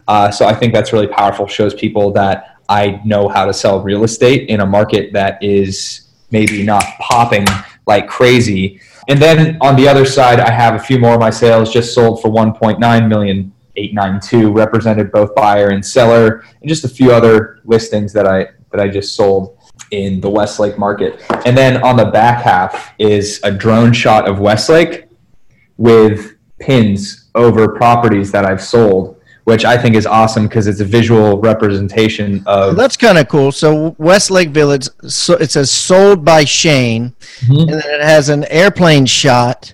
Uh, 0.08 0.30
so 0.30 0.46
I 0.46 0.54
think 0.54 0.74
that's 0.74 0.92
really 0.92 1.06
powerful. 1.06 1.46
Shows 1.46 1.74
people 1.74 2.12
that 2.12 2.55
I 2.68 3.00
know 3.04 3.28
how 3.28 3.46
to 3.46 3.52
sell 3.52 3.80
real 3.80 4.04
estate 4.04 4.48
in 4.48 4.60
a 4.60 4.66
market 4.66 5.12
that 5.12 5.42
is 5.42 6.08
maybe 6.30 6.62
not 6.62 6.84
popping 6.98 7.46
like 7.86 8.08
crazy. 8.08 8.80
And 9.08 9.20
then 9.20 9.58
on 9.60 9.76
the 9.76 9.86
other 9.86 10.04
side, 10.04 10.40
I 10.40 10.50
have 10.50 10.74
a 10.74 10.78
few 10.78 10.98
more 10.98 11.14
of 11.14 11.20
my 11.20 11.30
sales 11.30 11.72
just 11.72 11.94
sold 11.94 12.20
for 12.20 12.28
1.9 12.28 13.08
million. 13.08 13.52
892 13.78 14.52
represented 14.52 15.12
both 15.12 15.34
buyer 15.34 15.68
and 15.68 15.84
seller 15.84 16.42
and 16.62 16.68
just 16.68 16.84
a 16.84 16.88
few 16.88 17.12
other 17.12 17.60
listings 17.66 18.10
that 18.14 18.26
I 18.26 18.48
that 18.70 18.80
I 18.80 18.88
just 18.88 19.14
sold 19.14 19.58
in 19.90 20.20
the 20.20 20.30
Westlake 20.30 20.78
market. 20.78 21.22
And 21.44 21.56
then 21.56 21.82
on 21.82 21.96
the 21.96 22.06
back 22.06 22.42
half 22.42 22.94
is 22.98 23.40
a 23.44 23.50
drone 23.50 23.92
shot 23.92 24.28
of 24.28 24.40
Westlake 24.40 25.04
with 25.76 26.36
pins 26.58 27.28
over 27.34 27.68
properties 27.68 28.32
that 28.32 28.44
I've 28.44 28.62
sold, 28.62 29.15
which 29.46 29.64
I 29.64 29.78
think 29.78 29.94
is 29.94 30.06
awesome 30.06 30.48
because 30.48 30.66
it's 30.66 30.80
a 30.80 30.84
visual 30.84 31.38
representation 31.40 32.42
of 32.46 32.74
that's 32.74 32.96
kind 32.96 33.16
of 33.16 33.28
cool. 33.28 33.52
So 33.52 33.94
Westlake 33.96 34.48
Village, 34.50 34.88
so 35.06 35.34
it 35.34 35.52
says 35.52 35.70
sold 35.70 36.24
by 36.24 36.44
Shane, 36.44 37.14
Mhm. 37.46 37.60
and 37.60 37.80
then 37.80 38.00
it 38.00 38.02
has 38.02 38.28
an 38.28 38.44
airplane 38.50 39.06
shot, 39.06 39.72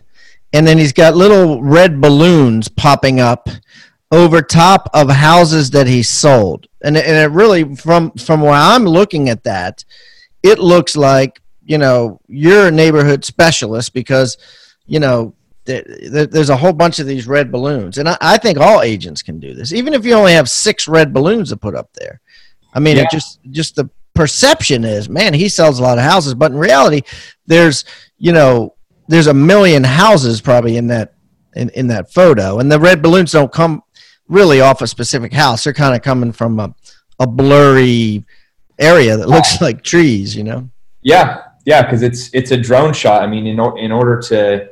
and 0.53 0.67
then 0.67 0.77
he's 0.77 0.93
got 0.93 1.17
little 1.17 1.63
red 1.63 2.03
balloons 2.03 2.69
popping 2.69 3.19
up 3.19 3.49
over 4.11 4.43
top 4.43 4.91
of 4.93 5.09
houses 5.09 5.71
that 5.71 5.87
he 5.87 6.03
sold, 6.03 6.67
and 6.85 6.99
it- 6.99 7.07
and 7.07 7.17
it 7.17 7.31
really 7.35 7.75
from 7.75 8.11
from 8.19 8.43
where 8.43 8.53
I'm 8.53 8.85
looking 8.85 9.31
at 9.31 9.45
that, 9.45 9.87
it 10.43 10.59
looks 10.59 10.99
like 10.99 11.41
you 11.65 11.79
know 11.79 12.21
you're 12.29 12.67
a 12.67 12.71
neighborhood 12.71 13.25
specialist 13.25 13.95
because 13.95 14.37
you 14.87 15.01
know. 15.01 15.33
There- 15.65 15.85
there- 16.11 16.27
There's 16.27 16.51
a 16.51 16.57
whole 16.57 16.73
bunch 16.73 16.99
of 16.99 17.07
these 17.07 17.27
red 17.27 17.51
balloons, 17.53 17.99
and 17.99 18.09
I, 18.09 18.17
I 18.21 18.37
think 18.37 18.59
all 18.59 18.83
agents 18.83 19.23
can 19.23 19.39
do 19.41 19.55
this. 19.55 19.73
Even 19.73 19.95
if 19.95 20.05
you 20.05 20.15
only 20.15 20.33
have 20.33 20.49
six 20.51 20.89
red 20.89 21.13
balloons 21.13 21.51
to 21.51 21.57
put 21.57 21.75
up 21.75 21.91
there, 21.95 22.21
I 22.75 22.81
mean, 22.81 22.97
Yeah. 22.97 23.05
it 23.05 23.11
just 23.11 23.39
just 23.51 23.77
the 23.77 23.89
perception 24.15 24.85
is, 24.85 25.09
man, 25.09 25.35
he 25.35 25.49
sells 25.49 25.79
a 25.79 25.83
lot 25.83 25.99
of 25.99 26.05
houses, 26.05 26.35
but 26.35 26.53
in 26.53 26.59
reality, 26.59 27.03
there's 27.47 27.85
you 28.19 28.33
know 28.33 28.75
there's 29.09 29.27
a 29.27 29.35
million 29.35 29.85
houses 29.85 30.41
probably 30.41 30.77
in 30.77 30.87
that 30.89 31.15
in, 31.55 31.69
in 31.71 31.87
that 31.89 32.13
photo, 32.13 32.59
and 32.59 32.71
the 32.73 32.79
red 32.81 33.03
balloons 33.03 33.31
don't 33.33 33.53
come 33.53 33.83
really 34.29 34.61
off 34.61 34.81
a 34.83 34.87
specific 34.87 35.33
house. 35.33 35.65
They're 35.65 35.73
kind 35.75 35.95
of 35.95 36.01
coming 36.03 36.33
from 36.33 36.59
a, 36.61 36.75
a 37.19 37.27
blurry 37.27 38.25
area 38.79 39.17
that 39.17 39.29
looks 39.29 39.61
like 39.61 39.83
trees, 39.83 40.35
you 40.35 40.45
know. 40.45 40.71
Yeah, 41.03 41.43
yeah, 41.67 41.83
because 41.83 42.03
it's 42.03 42.31
it's 42.33 42.51
a 42.53 42.57
drone 42.57 42.93
shot. 42.95 43.23
I 43.23 43.27
mean, 43.27 43.47
in 43.47 43.59
in 43.79 43.93
order 43.93 44.19
to 44.29 44.69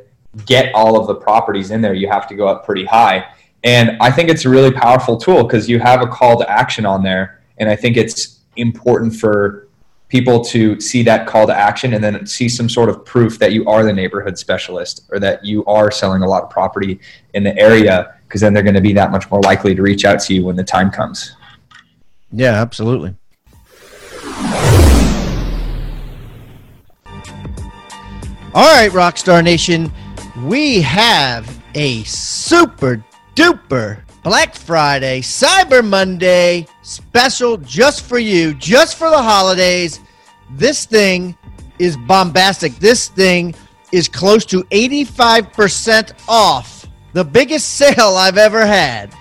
get 0.46 0.74
all 0.74 0.98
of 0.98 1.06
the 1.06 1.14
properties 1.14 1.70
in 1.70 1.80
there, 1.80 1.94
you 1.94 2.08
have 2.08 2.26
to 2.28 2.34
go 2.34 2.46
up 2.46 2.64
pretty 2.64 2.84
high. 2.84 3.26
And 3.64 3.96
I 4.00 4.10
think 4.10 4.30
it's 4.30 4.44
a 4.44 4.48
really 4.48 4.70
powerful 4.70 5.16
tool 5.16 5.44
because 5.44 5.68
you 5.68 5.78
have 5.80 6.02
a 6.02 6.06
call 6.06 6.38
to 6.38 6.50
action 6.50 6.86
on 6.86 7.02
there. 7.02 7.42
And 7.58 7.68
I 7.68 7.76
think 7.76 7.96
it's 7.96 8.40
important 8.56 9.14
for 9.14 9.68
people 10.08 10.42
to 10.44 10.80
see 10.80 11.02
that 11.04 11.26
call 11.26 11.46
to 11.46 11.54
action 11.54 11.94
and 11.94 12.02
then 12.02 12.26
see 12.26 12.48
some 12.48 12.68
sort 12.68 12.88
of 12.88 13.04
proof 13.04 13.38
that 13.38 13.52
you 13.52 13.64
are 13.66 13.84
the 13.84 13.92
neighborhood 13.92 14.36
specialist 14.36 15.04
or 15.10 15.20
that 15.20 15.44
you 15.44 15.64
are 15.66 15.90
selling 15.90 16.22
a 16.22 16.26
lot 16.26 16.42
of 16.42 16.50
property 16.50 16.98
in 17.34 17.44
the 17.44 17.56
area 17.56 18.16
because 18.26 18.40
then 18.40 18.52
they're 18.52 18.62
going 18.62 18.74
to 18.74 18.80
be 18.80 18.92
that 18.92 19.10
much 19.10 19.30
more 19.30 19.40
likely 19.42 19.74
to 19.74 19.82
reach 19.82 20.04
out 20.04 20.20
to 20.20 20.34
you 20.34 20.44
when 20.44 20.56
the 20.56 20.64
time 20.64 20.90
comes. 20.90 21.36
Yeah, 22.32 22.60
absolutely. 22.60 23.14
All 28.52 28.66
right, 28.66 28.90
Rockstar 28.90 29.44
Nation, 29.44 29.92
we 30.36 30.80
have 30.82 31.62
a 31.74 32.02
super 32.04 33.04
duper 33.34 34.02
Black 34.22 34.54
Friday, 34.54 35.20
Cyber 35.22 35.86
Monday 35.86 36.66
special 36.82 37.56
just 37.56 38.04
for 38.04 38.18
you, 38.18 38.54
just 38.54 38.98
for 38.98 39.08
the 39.08 39.22
holidays. 39.22 40.00
This 40.50 40.84
thing 40.84 41.36
is 41.78 41.96
bombastic. 41.96 42.74
This 42.76 43.08
thing 43.08 43.54
is 43.92 44.08
close 44.08 44.44
to 44.46 44.62
85% 44.64 46.12
off. 46.28 46.86
The 47.12 47.24
biggest 47.24 47.70
sale 47.76 48.14
I've 48.16 48.38
ever 48.38 48.66
had. 48.66 49.14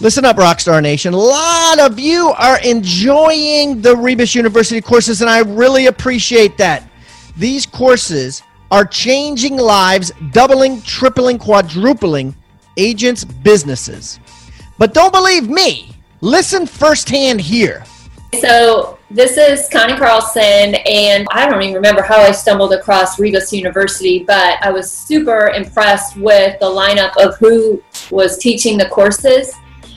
Listen 0.00 0.24
up, 0.24 0.36
Rockstar 0.36 0.82
Nation. 0.82 1.14
A 1.14 1.18
lot 1.18 1.78
of 1.78 1.98
you 2.00 2.30
are 2.30 2.58
enjoying 2.60 3.80
the 3.82 3.96
Rebus 3.96 4.34
University 4.34 4.80
courses, 4.80 5.20
and 5.20 5.30
I 5.30 5.40
really 5.40 5.86
appreciate 5.86 6.56
that. 6.56 6.90
These 7.36 7.66
courses 7.66 8.42
are 8.72 8.86
changing 8.86 9.58
lives, 9.58 10.10
doubling, 10.32 10.80
tripling, 10.80 11.38
quadrupling 11.38 12.34
agents' 12.78 13.22
businesses. 13.22 14.18
But 14.78 14.94
don't 14.94 15.12
believe 15.12 15.48
me. 15.48 15.94
Listen 16.22 16.66
firsthand 16.66 17.42
here. 17.42 17.84
So, 18.40 18.98
this 19.10 19.36
is 19.36 19.68
Connie 19.68 19.98
Carlson, 19.98 20.74
and 20.86 21.26
I 21.32 21.46
don't 21.46 21.60
even 21.60 21.74
remember 21.74 22.00
how 22.00 22.16
I 22.16 22.30
stumbled 22.30 22.72
across 22.72 23.20
Rebus 23.20 23.52
University, 23.52 24.24
but 24.26 24.56
I 24.62 24.70
was 24.70 24.90
super 24.90 25.48
impressed 25.50 26.16
with 26.16 26.58
the 26.58 26.66
lineup 26.66 27.12
of 27.22 27.36
who 27.36 27.82
was 28.10 28.38
teaching 28.38 28.78
the 28.78 28.88
courses. 28.88 29.52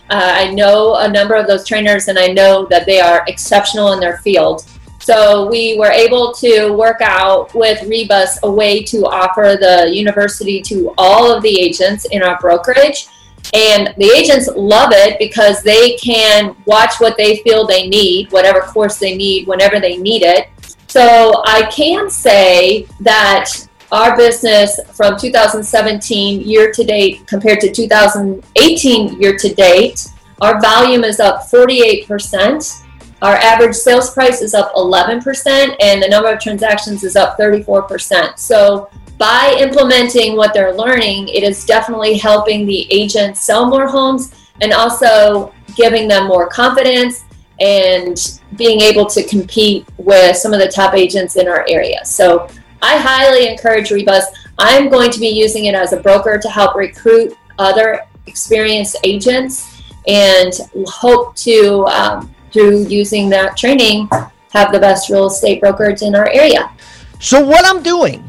Uh, 0.09 0.33
I 0.35 0.51
know 0.51 0.95
a 0.95 1.07
number 1.07 1.35
of 1.35 1.47
those 1.47 1.65
trainers, 1.65 2.09
and 2.09 2.19
I 2.19 2.27
know 2.27 2.65
that 2.65 2.85
they 2.85 2.99
are 2.99 3.23
exceptional 3.29 3.93
in 3.93 4.01
their 4.01 4.17
field. 4.17 4.65
So 5.05 5.47
we 5.51 5.77
were 5.77 5.91
able 5.91 6.33
to 6.33 6.71
work 6.71 6.99
out 6.99 7.53
with 7.53 7.83
Rebus 7.83 8.39
a 8.41 8.51
way 8.51 8.81
to 8.85 9.05
offer 9.05 9.55
the 9.55 9.87
university 9.93 10.63
to 10.63 10.95
all 10.97 11.31
of 11.31 11.43
the 11.43 11.59
agents 11.59 12.05
in 12.05 12.23
our 12.23 12.39
brokerage. 12.39 13.05
And 13.53 13.93
the 13.99 14.11
agents 14.17 14.49
love 14.55 14.89
it 14.93 15.19
because 15.19 15.61
they 15.61 15.95
can 15.97 16.55
watch 16.65 16.95
what 16.97 17.17
they 17.17 17.37
feel 17.43 17.67
they 17.67 17.87
need, 17.87 18.31
whatever 18.31 18.61
course 18.61 18.97
they 18.97 19.15
need, 19.15 19.45
whenever 19.45 19.79
they 19.79 19.97
need 19.97 20.23
it. 20.23 20.49
So 20.87 21.43
I 21.45 21.69
can 21.71 22.09
say 22.09 22.87
that 23.01 23.51
our 23.91 24.17
business 24.17 24.79
from 24.93 25.19
2017 25.19 26.41
year 26.41 26.71
to 26.71 26.83
date 26.83 27.27
compared 27.27 27.59
to 27.59 27.71
2018 27.71 29.21
year 29.21 29.37
to 29.37 29.53
date, 29.53 30.07
our 30.41 30.59
volume 30.59 31.03
is 31.03 31.19
up 31.19 31.41
48%. 31.41 32.84
Our 33.25 33.37
average 33.37 33.75
sales 33.75 34.11
price 34.11 34.43
is 34.43 34.53
up 34.53 34.71
11%, 34.75 35.75
and 35.79 35.99
the 35.99 36.07
number 36.07 36.31
of 36.31 36.39
transactions 36.39 37.03
is 37.03 37.15
up 37.15 37.39
34%. 37.39 38.37
So, 38.37 38.87
by 39.17 39.57
implementing 39.59 40.35
what 40.35 40.53
they're 40.53 40.75
learning, 40.75 41.29
it 41.29 41.41
is 41.41 41.65
definitely 41.65 42.19
helping 42.19 42.67
the 42.67 42.85
agents 42.93 43.41
sell 43.41 43.65
more 43.65 43.87
homes 43.87 44.31
and 44.61 44.73
also 44.73 45.55
giving 45.75 46.07
them 46.07 46.27
more 46.27 46.47
confidence 46.47 47.23
and 47.59 48.39
being 48.57 48.79
able 48.81 49.07
to 49.07 49.23
compete 49.23 49.87
with 49.97 50.37
some 50.37 50.53
of 50.53 50.59
the 50.59 50.67
top 50.67 50.93
agents 50.93 51.35
in 51.35 51.47
our 51.47 51.65
area. 51.67 52.05
So, 52.05 52.47
I 52.83 52.95
highly 52.99 53.47
encourage 53.47 53.89
Rebus. 53.89 54.25
I'm 54.59 54.87
going 54.87 55.09
to 55.09 55.19
be 55.19 55.29
using 55.29 55.65
it 55.65 55.73
as 55.73 55.93
a 55.93 55.99
broker 55.99 56.37
to 56.37 56.47
help 56.47 56.75
recruit 56.75 57.35
other 57.57 58.01
experienced 58.27 58.97
agents 59.03 59.81
and 60.05 60.53
hope 60.85 61.35
to 61.37 61.87
um, 61.87 62.34
through 62.55 62.87
using 62.87 63.27
that 63.29 63.57
training, 63.57 64.07
have 64.53 64.71
the 64.71 64.79
best 64.79 65.09
real 65.09 65.27
estate 65.27 65.59
brokerage 65.59 66.01
in 66.01 66.15
our 66.15 66.29
area. 66.29 66.71
So, 67.19 67.45
what 67.45 67.65
I'm 67.65 67.83
doing 67.83 68.23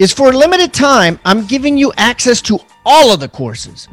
is 0.00 0.12
for 0.12 0.30
a 0.30 0.36
limited 0.36 0.72
time, 0.72 1.20
I'm 1.24 1.46
giving 1.46 1.78
you 1.78 1.92
access 1.96 2.42
to 2.42 2.58
all 2.84 3.14
of 3.14 3.20
the 3.20 3.28
courses. 3.28 3.86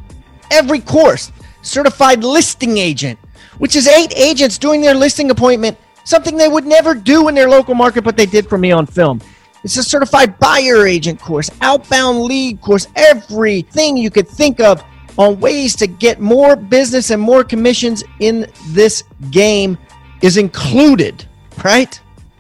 Every 0.50 0.80
course, 0.80 1.32
certified 1.62 2.24
listing 2.24 2.80
agent, 2.80 3.20
which 3.60 3.76
is 3.76 3.88
eight 3.88 4.12
agents 4.18 4.58
doing 4.58 4.82
their 4.82 4.96
listing 4.96 5.30
appointment, 5.30 5.78
something 6.06 6.36
they 6.36 6.48
would 6.48 6.66
never 6.66 6.96
do 6.96 7.28
in 7.28 7.36
their 7.36 7.48
local 7.48 7.76
market, 7.76 8.04
but 8.04 8.18
they 8.18 8.26
did 8.26 8.50
for 8.50 8.58
me 8.58 8.72
on 8.72 8.88
film. 8.88 9.22
It's 9.64 9.78
a 9.78 9.84
certified 9.84 10.40
buyer 10.40 10.88
agent 10.88 11.20
course, 11.20 11.52
outbound 11.62 12.22
lead 12.22 12.62
course, 12.62 12.88
everything 12.96 13.96
you 13.96 14.10
could 14.10 14.28
think 14.28 14.60
of 14.60 14.84
on 15.18 15.40
ways 15.40 15.76
to 15.78 15.88
get 15.88 16.20
more 16.20 16.56
business 16.56 17.10
and 17.10 17.22
more 17.22 17.44
commissions 17.44 18.04
in 18.20 18.48
this 18.70 19.04
game 19.30 19.78
is 20.22 20.38
included, 20.38 21.26
right? 21.64 22.00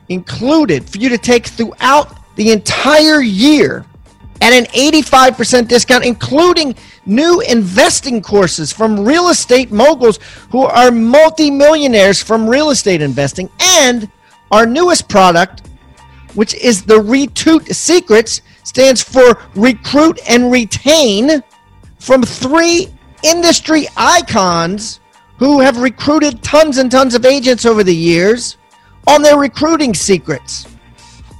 Included 0.10 0.90
for 0.90 0.98
you 0.98 1.10
to 1.10 1.18
take 1.18 1.48
throughout 1.48 2.18
the 2.36 2.52
entire 2.52 3.22
year 3.22 3.86
at 4.42 4.54
an 4.54 4.66
85% 4.66 5.68
discount, 5.68 6.04
including 6.04 6.76
new 7.06 7.42
investing 7.42 8.22
courses 8.22 8.72
from 8.72 9.06
real 9.06 9.30
estate 9.30 9.72
moguls 9.72 10.20
who 10.50 10.64
are 10.64 10.92
multimillionaires 10.92 12.22
from 12.22 12.48
real 12.48 12.72
estate 12.72 13.02
investing, 13.02 13.50
and 13.60 14.10
our 14.52 14.66
newest 14.66 15.08
product, 15.08 15.68
which 16.34 16.54
is 16.56 16.84
the 16.84 17.00
Retoot 17.00 17.74
Secrets, 17.74 18.42
stands 18.64 19.02
for 19.02 19.38
Recruit 19.56 20.20
and 20.28 20.52
Retain 20.52 21.44
from 22.02 22.22
three 22.24 22.88
industry 23.24 23.88
icons 23.96 25.00
who 25.38 25.60
have 25.60 25.78
recruited 25.78 26.42
tons 26.42 26.80
and 26.80 26.90
tons 26.90 27.14
of 27.14 27.24
agents 27.26 27.64
over 27.64 27.84
the 27.84 27.96
years 27.96 28.58
on 29.08 29.22
their 29.22 29.38
recruiting 29.38 29.94
secrets. 29.94 30.66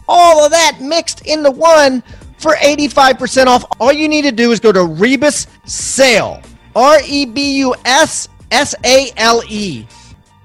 All 0.08 0.45
of 0.45 0.52
that 0.52 0.78
mixed 0.80 1.26
into 1.26 1.50
one 1.50 2.04
for 2.38 2.54
85% 2.56 3.47
off. 3.47 3.65
All 3.80 3.91
you 3.91 4.08
need 4.08 4.21
to 4.21 4.32
do 4.32 4.52
is 4.52 4.60
go 4.60 4.71
to 4.71 4.86
Rebus 4.86 5.47
Sale. 5.65 6.43
R 6.76 7.00
E 7.06 7.26
B 7.26 7.58
U 7.58 7.74
S 7.84 8.30
S 8.52 8.76
A 8.86 9.12
L 9.17 9.41
E. 9.50 9.88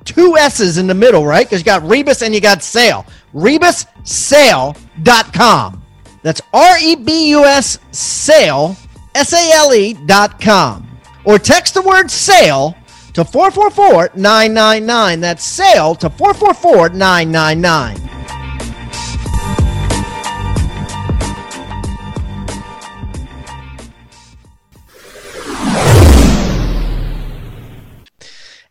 Two 0.04 0.38
S's 0.38 0.78
in 0.78 0.86
the 0.86 0.94
middle, 0.94 1.26
right? 1.26 1.46
Because 1.46 1.60
you 1.60 1.66
got 1.66 1.82
Rebus 1.82 2.22
and 2.22 2.34
you 2.34 2.40
got 2.40 2.62
Sale. 2.62 3.04
RebusSale.com. 3.34 5.82
That's 6.22 6.40
R 6.54 6.78
E 6.78 6.94
B 6.96 7.28
U 7.30 7.44
S 7.44 7.78
Sale 7.92 8.74
S-A-L-E 9.16 9.94
dot 10.04 10.38
com. 10.40 10.86
Or 11.24 11.38
text 11.38 11.72
the 11.74 11.80
word 11.82 12.10
sale 12.10 12.76
to 13.14 13.24
444-999. 13.24 15.20
That's 15.20 15.42
sale 15.42 15.94
to 15.96 16.10
444-999. 16.10 18.02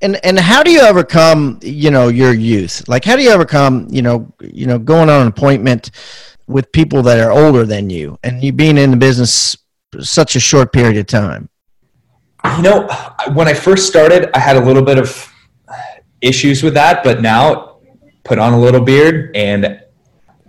and 0.01 0.23
and 0.23 0.37
how 0.37 0.61
do 0.61 0.71
you 0.71 0.81
overcome 0.81 1.59
you 1.63 1.89
know 1.89 2.09
your 2.09 2.33
youth 2.33 2.87
like 2.87 3.03
how 3.03 3.15
do 3.15 3.23
you 3.23 3.31
overcome 3.31 3.87
you 3.89 4.01
know 4.03 4.31
you 4.41 4.67
know 4.67 4.77
going 4.77 5.09
on 5.09 5.21
an 5.21 5.27
appointment 5.27 5.89
with 6.47 6.71
people 6.71 7.01
that 7.01 7.17
are 7.17 7.31
older 7.31 7.65
than 7.65 7.89
you 7.89 8.19
and 8.23 8.43
you 8.43 8.51
being 8.51 8.77
in 8.77 8.91
the 8.91 8.97
business 8.97 9.57
such 10.01 10.35
a 10.35 10.39
short 10.39 10.71
period 10.73 10.97
of 10.97 11.07
time? 11.07 11.49
You 12.57 12.61
know, 12.61 12.87
when 13.33 13.47
I 13.47 13.53
first 13.53 13.87
started, 13.87 14.29
I 14.35 14.39
had 14.39 14.55
a 14.55 14.63
little 14.63 14.83
bit 14.83 14.97
of 14.97 15.31
issues 16.21 16.63
with 16.63 16.73
that, 16.75 17.03
but 17.03 17.21
now 17.21 17.79
put 18.23 18.39
on 18.39 18.53
a 18.53 18.59
little 18.59 18.81
beard 18.81 19.35
and 19.35 19.81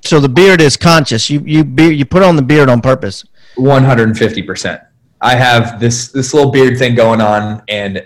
so 0.06 0.20
the 0.20 0.28
beard 0.28 0.61
is 0.61 0.76
conscious. 0.76 1.28
You 1.28 1.40
you 1.44 1.64
you 1.64 2.04
put 2.04 2.22
on 2.22 2.37
the 2.37 2.42
beard 2.42 2.68
on 2.68 2.80
purpose. 2.80 3.24
150%. 3.56 4.87
I 5.20 5.35
have 5.35 5.80
this 5.80 6.09
this 6.09 6.32
little 6.32 6.50
beard 6.50 6.78
thing 6.78 6.94
going 6.94 7.20
on 7.20 7.62
and 7.68 8.04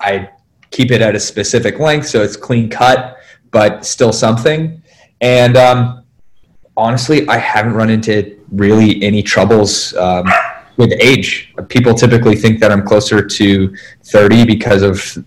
I 0.00 0.30
keep 0.70 0.92
it 0.92 1.02
at 1.02 1.16
a 1.16 1.20
specific 1.20 1.78
length 1.80 2.06
so 2.06 2.22
it's 2.22 2.36
clean 2.36 2.68
cut, 2.68 3.18
but 3.50 3.84
still 3.84 4.12
something. 4.12 4.82
And 5.20 5.56
um, 5.56 6.04
honestly, 6.76 7.28
I 7.28 7.38
haven't 7.38 7.74
run 7.74 7.90
into 7.90 8.38
really 8.52 9.02
any 9.02 9.22
troubles 9.22 9.94
um, 9.96 10.26
with 10.80 10.92
age. 11.00 11.54
People 11.68 11.94
typically 11.94 12.34
think 12.34 12.58
that 12.58 12.72
I'm 12.72 12.84
closer 12.84 13.24
to 13.24 13.76
30 14.04 14.44
because 14.46 14.82
of 14.82 15.24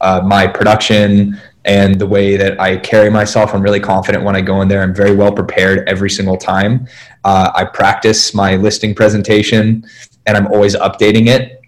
uh, 0.00 0.22
my 0.24 0.46
production 0.46 1.38
and 1.64 1.98
the 1.98 2.06
way 2.06 2.36
that 2.36 2.60
I 2.60 2.76
carry 2.76 3.10
myself. 3.10 3.54
I'm 3.54 3.62
really 3.62 3.80
confident 3.80 4.22
when 4.24 4.36
I 4.36 4.40
go 4.40 4.60
in 4.62 4.68
there. 4.68 4.82
I'm 4.82 4.94
very 4.94 5.14
well 5.14 5.32
prepared 5.32 5.88
every 5.88 6.10
single 6.10 6.36
time. 6.36 6.86
Uh, 7.24 7.50
I 7.54 7.64
practice 7.64 8.34
my 8.34 8.56
listing 8.56 8.94
presentation 8.94 9.84
and 10.26 10.36
I'm 10.36 10.46
always 10.46 10.76
updating 10.76 11.26
it. 11.26 11.60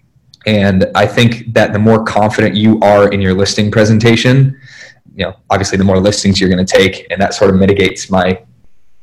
And 0.45 0.85
I 0.95 1.05
think 1.05 1.53
that 1.53 1.73
the 1.73 1.79
more 1.79 2.03
confident 2.03 2.55
you 2.55 2.79
are 2.79 3.11
in 3.11 3.19
your 3.19 3.33
listing 3.33 3.69
presentation, 3.69 4.57
you 5.15 5.25
know, 5.25 5.35
obviously 5.49 5.77
the 5.77 5.83
more 5.83 5.99
listings 5.99 6.39
you're 6.39 6.49
going 6.49 6.65
to 6.65 6.77
take, 6.77 7.07
and 7.11 7.19
that 7.21 7.33
sort 7.33 7.49
of 7.49 7.59
mitigates 7.59 8.09
my 8.09 8.41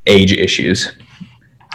age 0.06 0.32
issues. 0.32 0.92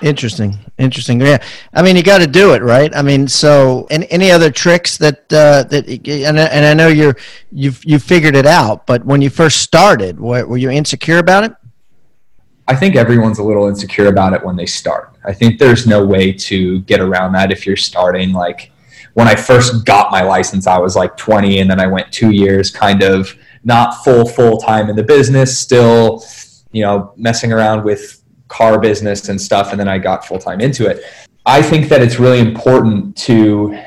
Interesting, 0.02 0.58
interesting. 0.78 1.20
Yeah, 1.20 1.44
I 1.74 1.82
mean, 1.82 1.96
you 1.96 2.04
got 2.04 2.20
to 2.20 2.28
do 2.28 2.54
it, 2.54 2.62
right? 2.62 2.94
I 2.96 3.02
mean, 3.02 3.28
so 3.28 3.86
and 3.92 4.08
any 4.10 4.32
other 4.32 4.50
tricks 4.50 4.98
that 4.98 5.22
uh, 5.34 5.64
that 5.64 5.88
and, 5.88 6.40
and 6.40 6.66
I 6.66 6.74
know 6.74 6.88
you're 6.88 7.18
you've 7.52 7.84
you 7.84 8.00
figured 8.00 8.36
it 8.36 8.46
out, 8.46 8.86
but 8.88 9.04
when 9.04 9.22
you 9.22 9.30
first 9.30 9.62
started, 9.62 10.20
were, 10.20 10.46
were 10.48 10.58
you 10.58 10.70
insecure 10.70 11.18
about 11.18 11.44
it? 11.44 11.54
I 12.68 12.76
think 12.76 12.96
everyone's 12.96 13.40
a 13.40 13.44
little 13.44 13.68
insecure 13.68 14.08
about 14.08 14.34
it 14.34 14.46
when 14.46 14.56
they 14.56 14.68
start. 14.68 15.18
I 15.26 15.34
think 15.34 15.60
there's 15.60 15.86
no 15.86 16.06
way 16.06 16.32
to 16.34 16.82
get 16.82 17.02
around 17.02 17.34
that 17.34 17.52
if 17.52 17.66
you're 17.66 17.76
starting. 17.76 18.32
Like 18.32 18.72
when 19.16 19.28
I 19.28 19.36
first 19.36 19.86
got 19.86 20.12
my 20.12 20.22
license, 20.22 20.66
I 20.68 20.78
was 20.78 20.96
like 20.96 21.18
20, 21.18 21.60
and 21.60 21.70
then 21.70 21.80
I 21.80 21.88
went 21.88 22.12
two 22.12 22.30
years, 22.30 22.72
kind 22.72 23.04
of 23.04 23.36
not 23.64 24.04
full 24.04 24.26
full 24.26 24.58
time 24.58 24.90
in 24.90 24.96
the 24.96 25.04
business, 25.04 25.60
still, 25.60 26.24
you 26.72 26.84
know, 26.84 27.12
messing 27.18 27.52
around 27.52 27.84
with 27.84 28.18
car 28.50 28.80
business 28.80 29.30
and 29.30 29.40
stuff, 29.40 29.72
and 29.72 29.80
then 29.80 29.88
I 29.88 29.98
got 29.98 30.26
full 30.26 30.40
time 30.40 30.60
into 30.60 30.88
it. 30.88 31.04
I 31.46 31.62
think 31.62 31.88
that 31.90 32.02
it's 32.02 32.20
really 32.20 32.40
important 32.40 33.16
to 33.18 33.80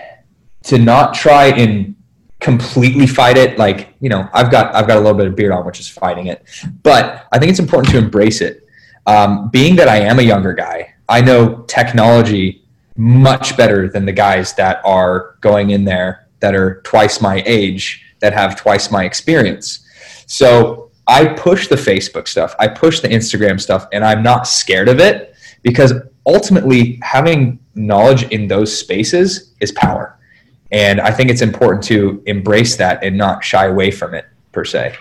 to 0.64 0.79
not 0.79 1.14
try 1.14 1.46
and 1.46 1.94
completely 2.40 3.07
fight 3.07 3.37
it 3.37 3.57
like 3.57 3.94
you 4.01 4.09
know 4.09 4.29
i've 4.33 4.51
got 4.51 4.75
i've 4.75 4.88
got 4.88 4.96
a 4.96 5.01
little 5.01 5.16
bit 5.16 5.29
of 5.29 5.37
beard 5.37 5.53
on 5.53 5.64
which 5.64 5.79
is 5.79 5.88
fighting 5.88 6.27
it 6.27 6.44
but 6.83 7.29
i 7.33 7.38
think 7.38 7.51
it's 7.51 7.61
important 7.61 7.88
to 7.92 7.96
embrace 7.96 8.40
it 8.40 8.66
um, 9.07 9.48
being 9.51 9.77
that 9.77 9.87
i 9.87 9.98
am 9.98 10.18
a 10.18 10.22
younger 10.22 10.53
guy 10.53 10.92
i 11.09 11.20
know 11.20 11.62
technology 11.68 12.62
much 12.96 13.57
better 13.57 13.88
than 13.88 14.05
the 14.05 14.12
guys 14.12 14.55
that 14.55 14.81
are 14.85 15.37
going 15.40 15.70
in 15.70 15.85
there 15.85 16.29
that 16.40 16.55
are 16.55 16.83
twice 16.83 17.20
my 17.20 17.42
age 17.46 18.05
that 18.20 18.33
have 18.33 18.57
twice 18.57 18.90
my 18.90 19.05
experience. 19.05 19.87
So 20.27 20.91
I 21.06 21.26
push 21.26 21.68
the 21.68 21.76
Facebook 21.76 22.28
stuff, 22.28 22.54
I 22.58 22.68
push 22.68 23.00
the 23.00 23.08
Instagram 23.08 23.60
stuff, 23.60 23.86
and 23.92 24.04
I'm 24.04 24.22
not 24.22 24.46
scared 24.46 24.88
of 24.88 25.00
it 25.00 25.34
because 25.62 25.92
ultimately 26.26 26.98
having 27.02 27.58
knowledge 27.74 28.24
in 28.24 28.46
those 28.46 28.76
spaces 28.76 29.54
is 29.60 29.72
power. 29.72 30.18
And 30.70 31.00
I 31.00 31.10
think 31.10 31.30
it's 31.30 31.42
important 31.42 31.82
to 31.84 32.22
embrace 32.26 32.76
that 32.76 33.02
and 33.04 33.16
not 33.16 33.44
shy 33.44 33.66
away 33.66 33.90
from 33.90 34.14
it 34.14 34.26
per 34.52 34.64
se. 34.64 34.96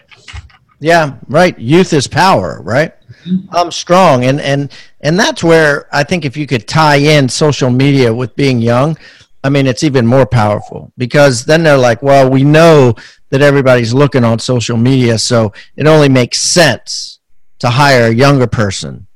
Yeah, 0.79 1.15
right. 1.27 1.57
Youth 1.59 1.93
is 1.93 2.07
power, 2.07 2.61
right? 2.63 2.93
Mm-hmm. 3.25 3.55
I'm 3.55 3.71
strong 3.71 4.25
and 4.25 4.41
and 4.41 4.71
and 5.01 5.19
that's 5.19 5.43
where 5.43 5.87
I 5.95 6.03
think 6.03 6.25
if 6.25 6.35
you 6.35 6.47
could 6.47 6.67
tie 6.67 6.95
in 6.95 7.29
social 7.29 7.69
media 7.69 8.11
with 8.11 8.35
being 8.35 8.59
young, 8.59 8.97
I 9.43 9.49
mean, 9.49 9.67
it's 9.67 9.83
even 9.83 10.07
more 10.07 10.25
powerful 10.25 10.91
because 10.97 11.45
then 11.45 11.63
they're 11.63 11.77
like, 11.77 12.01
well, 12.01 12.29
we 12.29 12.43
know 12.43 12.95
that 13.31 13.41
everybody's 13.41 13.93
looking 13.93 14.23
on 14.23 14.39
social 14.39 14.77
media, 14.77 15.17
so 15.17 15.51
it 15.75 15.87
only 15.87 16.09
makes 16.09 16.39
sense 16.39 17.19
to 17.59 17.69
hire 17.69 18.07
a 18.07 18.13
younger 18.13 18.47
person, 18.47 19.07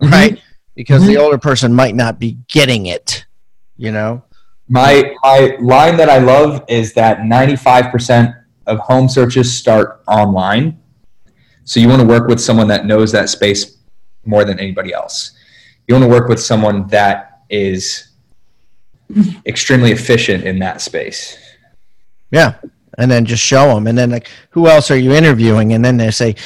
mm-hmm. 0.00 0.12
right? 0.12 0.42
Because 0.74 1.02
mm-hmm. 1.02 1.12
the 1.12 1.18
older 1.18 1.38
person 1.38 1.74
might 1.74 1.94
not 1.94 2.18
be 2.18 2.38
getting 2.48 2.86
it, 2.86 3.26
you 3.76 3.90
know? 3.90 4.22
My, 4.68 5.14
my 5.22 5.56
line 5.60 5.96
that 5.96 6.08
I 6.08 6.18
love 6.18 6.64
is 6.68 6.94
that 6.94 7.18
95% 7.18 8.34
of 8.66 8.78
home 8.78 9.08
searches 9.08 9.54
start 9.54 10.02
online. 10.06 10.78
So 11.64 11.80
you 11.80 11.88
want 11.88 12.00
to 12.00 12.06
work 12.06 12.28
with 12.28 12.40
someone 12.40 12.68
that 12.68 12.86
knows 12.86 13.12
that 13.12 13.28
space 13.28 13.78
more 14.24 14.44
than 14.44 14.58
anybody 14.58 14.92
else. 14.92 15.32
You 15.86 15.94
want 15.94 16.04
to 16.04 16.10
work 16.10 16.28
with 16.28 16.40
someone 16.40 16.86
that 16.88 17.42
is 17.50 18.12
extremely 19.46 19.92
efficient 19.92 20.44
in 20.44 20.58
that 20.60 20.80
space. 20.80 21.36
Yeah. 22.30 22.54
And 22.98 23.10
then 23.10 23.24
just 23.24 23.42
show 23.42 23.74
them. 23.74 23.86
And 23.86 23.96
then, 23.96 24.10
like, 24.10 24.28
who 24.50 24.68
else 24.68 24.90
are 24.90 24.96
you 24.96 25.12
interviewing? 25.12 25.72
And 25.72 25.84
then 25.84 25.96
they 25.96 26.10
say, 26.10 26.36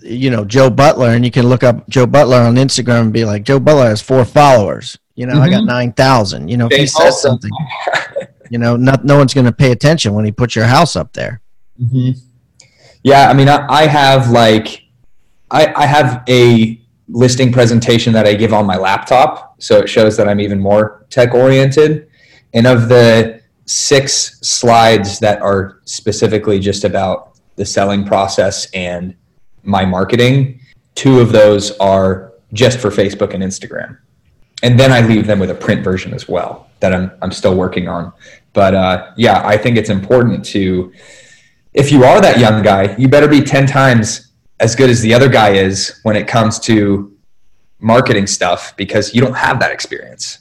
you 0.00 0.30
know, 0.30 0.44
Joe 0.44 0.70
Butler. 0.70 1.10
And 1.10 1.24
you 1.24 1.30
can 1.30 1.46
look 1.46 1.62
up 1.62 1.88
Joe 1.88 2.06
Butler 2.06 2.38
on 2.38 2.54
Instagram 2.54 3.02
and 3.02 3.12
be 3.12 3.24
like, 3.24 3.42
Joe 3.42 3.60
Butler 3.60 3.84
has 3.84 4.00
four 4.00 4.24
followers. 4.24 4.98
You 5.14 5.26
know, 5.26 5.34
mm-hmm. 5.34 5.42
I 5.42 5.50
got 5.50 5.58
mm-hmm. 5.58 5.66
9,000. 5.66 6.48
You 6.48 6.56
know, 6.56 6.68
if 6.70 6.78
he 6.78 6.86
says 6.86 7.20
something, 7.20 7.50
you 8.50 8.58
know, 8.58 8.76
not, 8.76 9.04
no 9.04 9.18
one's 9.18 9.34
going 9.34 9.44
to 9.44 9.52
pay 9.52 9.72
attention 9.72 10.14
when 10.14 10.24
he 10.24 10.32
puts 10.32 10.56
your 10.56 10.64
house 10.64 10.96
up 10.96 11.12
there. 11.12 11.42
Mm-hmm. 11.80 12.18
Yeah. 13.02 13.28
I 13.28 13.34
mean, 13.34 13.48
I, 13.48 13.66
I 13.68 13.86
have 13.86 14.30
like, 14.30 14.84
I, 15.50 15.72
I 15.74 15.86
have 15.86 16.22
a 16.28 16.80
listing 17.08 17.52
presentation 17.52 18.12
that 18.14 18.26
I 18.26 18.34
give 18.34 18.54
on 18.54 18.66
my 18.66 18.76
laptop. 18.76 19.60
So 19.62 19.78
it 19.78 19.88
shows 19.88 20.16
that 20.16 20.28
I'm 20.28 20.40
even 20.40 20.58
more 20.58 21.06
tech 21.10 21.34
oriented. 21.34 22.08
And 22.54 22.66
of 22.66 22.88
the 22.88 23.39
six 23.70 24.40
slides 24.40 25.20
that 25.20 25.40
are 25.40 25.80
specifically 25.84 26.58
just 26.58 26.82
about 26.82 27.38
the 27.54 27.64
selling 27.64 28.04
process 28.04 28.68
and 28.72 29.14
my 29.62 29.84
marketing, 29.84 30.60
two 30.96 31.20
of 31.20 31.30
those 31.30 31.70
are 31.78 32.32
just 32.52 32.80
for 32.80 32.90
Facebook 32.90 33.32
and 33.32 33.44
Instagram. 33.44 33.96
And 34.64 34.78
then 34.78 34.90
I 34.90 35.06
leave 35.06 35.24
them 35.24 35.38
with 35.38 35.50
a 35.50 35.54
print 35.54 35.84
version 35.84 36.12
as 36.12 36.28
well 36.28 36.68
that 36.80 36.92
I'm, 36.92 37.12
I'm 37.22 37.30
still 37.30 37.54
working 37.54 37.86
on. 37.86 38.12
But 38.54 38.74
uh, 38.74 39.12
yeah, 39.16 39.46
I 39.46 39.56
think 39.56 39.76
it's 39.76 39.88
important 39.88 40.44
to, 40.46 40.92
if 41.72 41.92
you 41.92 42.02
are 42.02 42.20
that 42.20 42.40
young 42.40 42.64
guy, 42.64 42.96
you 42.96 43.06
better 43.06 43.28
be 43.28 43.40
10 43.40 43.66
times 43.68 44.32
as 44.58 44.74
good 44.74 44.90
as 44.90 45.00
the 45.00 45.14
other 45.14 45.28
guy 45.28 45.50
is 45.50 46.00
when 46.02 46.16
it 46.16 46.26
comes 46.26 46.58
to 46.60 47.16
marketing 47.78 48.26
stuff 48.26 48.76
because 48.76 49.14
you 49.14 49.20
don't 49.20 49.36
have 49.36 49.60
that 49.60 49.70
experience. 49.70 50.39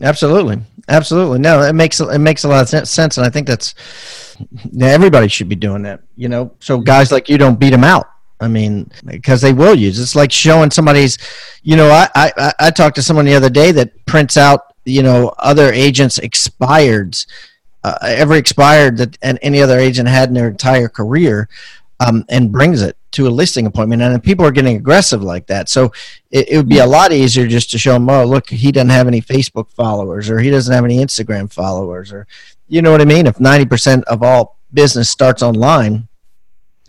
Absolutely, 0.00 0.58
absolutely. 0.88 1.38
No, 1.38 1.62
it 1.62 1.74
makes 1.74 2.00
it 2.00 2.18
makes 2.18 2.44
a 2.44 2.48
lot 2.48 2.72
of 2.72 2.88
sense, 2.88 3.18
and 3.18 3.26
I 3.26 3.30
think 3.30 3.46
that's 3.46 3.74
everybody 4.80 5.28
should 5.28 5.48
be 5.48 5.54
doing 5.54 5.82
that. 5.82 6.00
You 6.16 6.28
know, 6.28 6.52
so 6.60 6.78
guys 6.78 7.12
like 7.12 7.28
you 7.28 7.38
don't 7.38 7.58
beat 7.58 7.70
them 7.70 7.84
out. 7.84 8.08
I 8.40 8.48
mean, 8.48 8.90
because 9.04 9.40
they 9.40 9.52
will 9.52 9.74
use. 9.74 10.00
It's 10.00 10.16
like 10.16 10.32
showing 10.32 10.70
somebody's. 10.70 11.18
You 11.62 11.76
know, 11.76 11.90
I 11.90 12.08
I 12.14 12.52
I 12.58 12.70
talked 12.70 12.96
to 12.96 13.02
someone 13.02 13.26
the 13.26 13.34
other 13.34 13.50
day 13.50 13.70
that 13.72 14.06
prints 14.06 14.36
out 14.36 14.72
you 14.84 15.02
know 15.02 15.34
other 15.38 15.72
agents' 15.72 16.18
expireds. 16.18 17.26
Uh, 17.84 17.98
every 18.02 18.38
expired 18.38 18.96
that 18.96 19.18
and 19.22 19.38
any 19.42 19.60
other 19.60 19.78
agent 19.78 20.08
had 20.08 20.28
in 20.28 20.34
their 20.34 20.48
entire 20.48 20.88
career 20.88 21.48
um, 22.06 22.24
and 22.28 22.50
brings 22.50 22.82
it 22.82 22.96
to 23.12 23.26
a 23.26 23.30
listing 23.30 23.66
appointment. 23.66 24.02
And 24.02 24.22
people 24.22 24.44
are 24.44 24.50
getting 24.50 24.76
aggressive 24.76 25.22
like 25.22 25.46
that. 25.46 25.68
So 25.68 25.92
it, 26.30 26.48
it, 26.50 26.56
would 26.56 26.68
be 26.68 26.78
a 26.78 26.86
lot 26.86 27.12
easier 27.12 27.46
just 27.46 27.70
to 27.70 27.78
show 27.78 27.92
them, 27.92 28.08
oh, 28.08 28.24
look, 28.24 28.48
he 28.48 28.72
doesn't 28.72 28.90
have 28.90 29.06
any 29.06 29.20
Facebook 29.20 29.70
followers 29.72 30.30
or 30.30 30.38
he 30.38 30.50
doesn't 30.50 30.72
have 30.72 30.84
any 30.84 30.98
Instagram 30.98 31.52
followers 31.52 32.12
or, 32.12 32.26
you 32.68 32.82
know 32.82 32.90
what 32.90 33.00
I 33.00 33.04
mean? 33.04 33.26
If 33.26 33.36
90% 33.36 34.04
of 34.04 34.22
all 34.22 34.58
business 34.72 35.10
starts 35.10 35.42
online, 35.42 36.08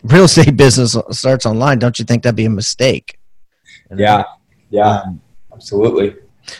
real 0.02 0.24
estate 0.24 0.56
business 0.56 0.96
starts 1.10 1.46
online, 1.46 1.78
don't 1.78 1.98
you 1.98 2.04
think 2.04 2.22
that'd 2.22 2.36
be 2.36 2.46
a 2.46 2.50
mistake? 2.50 3.18
Yeah. 3.94 4.24
Yeah. 4.70 4.88
Um, 4.88 5.20
absolutely. 5.52 6.16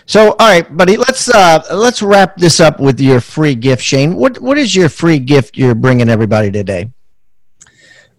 So, 0.06 0.30
all 0.38 0.48
right, 0.48 0.76
buddy, 0.76 0.96
let's 0.96 1.28
uh, 1.28 1.62
let's 1.70 2.00
wrap 2.00 2.38
this 2.38 2.58
up 2.58 2.80
with 2.80 2.98
your 2.98 3.20
free 3.20 3.54
gift, 3.54 3.82
Shane. 3.82 4.14
What 4.16 4.40
what 4.40 4.56
is 4.56 4.74
your 4.74 4.88
free 4.88 5.18
gift 5.18 5.58
you're 5.58 5.74
bringing 5.74 6.08
everybody 6.08 6.50
today? 6.50 6.90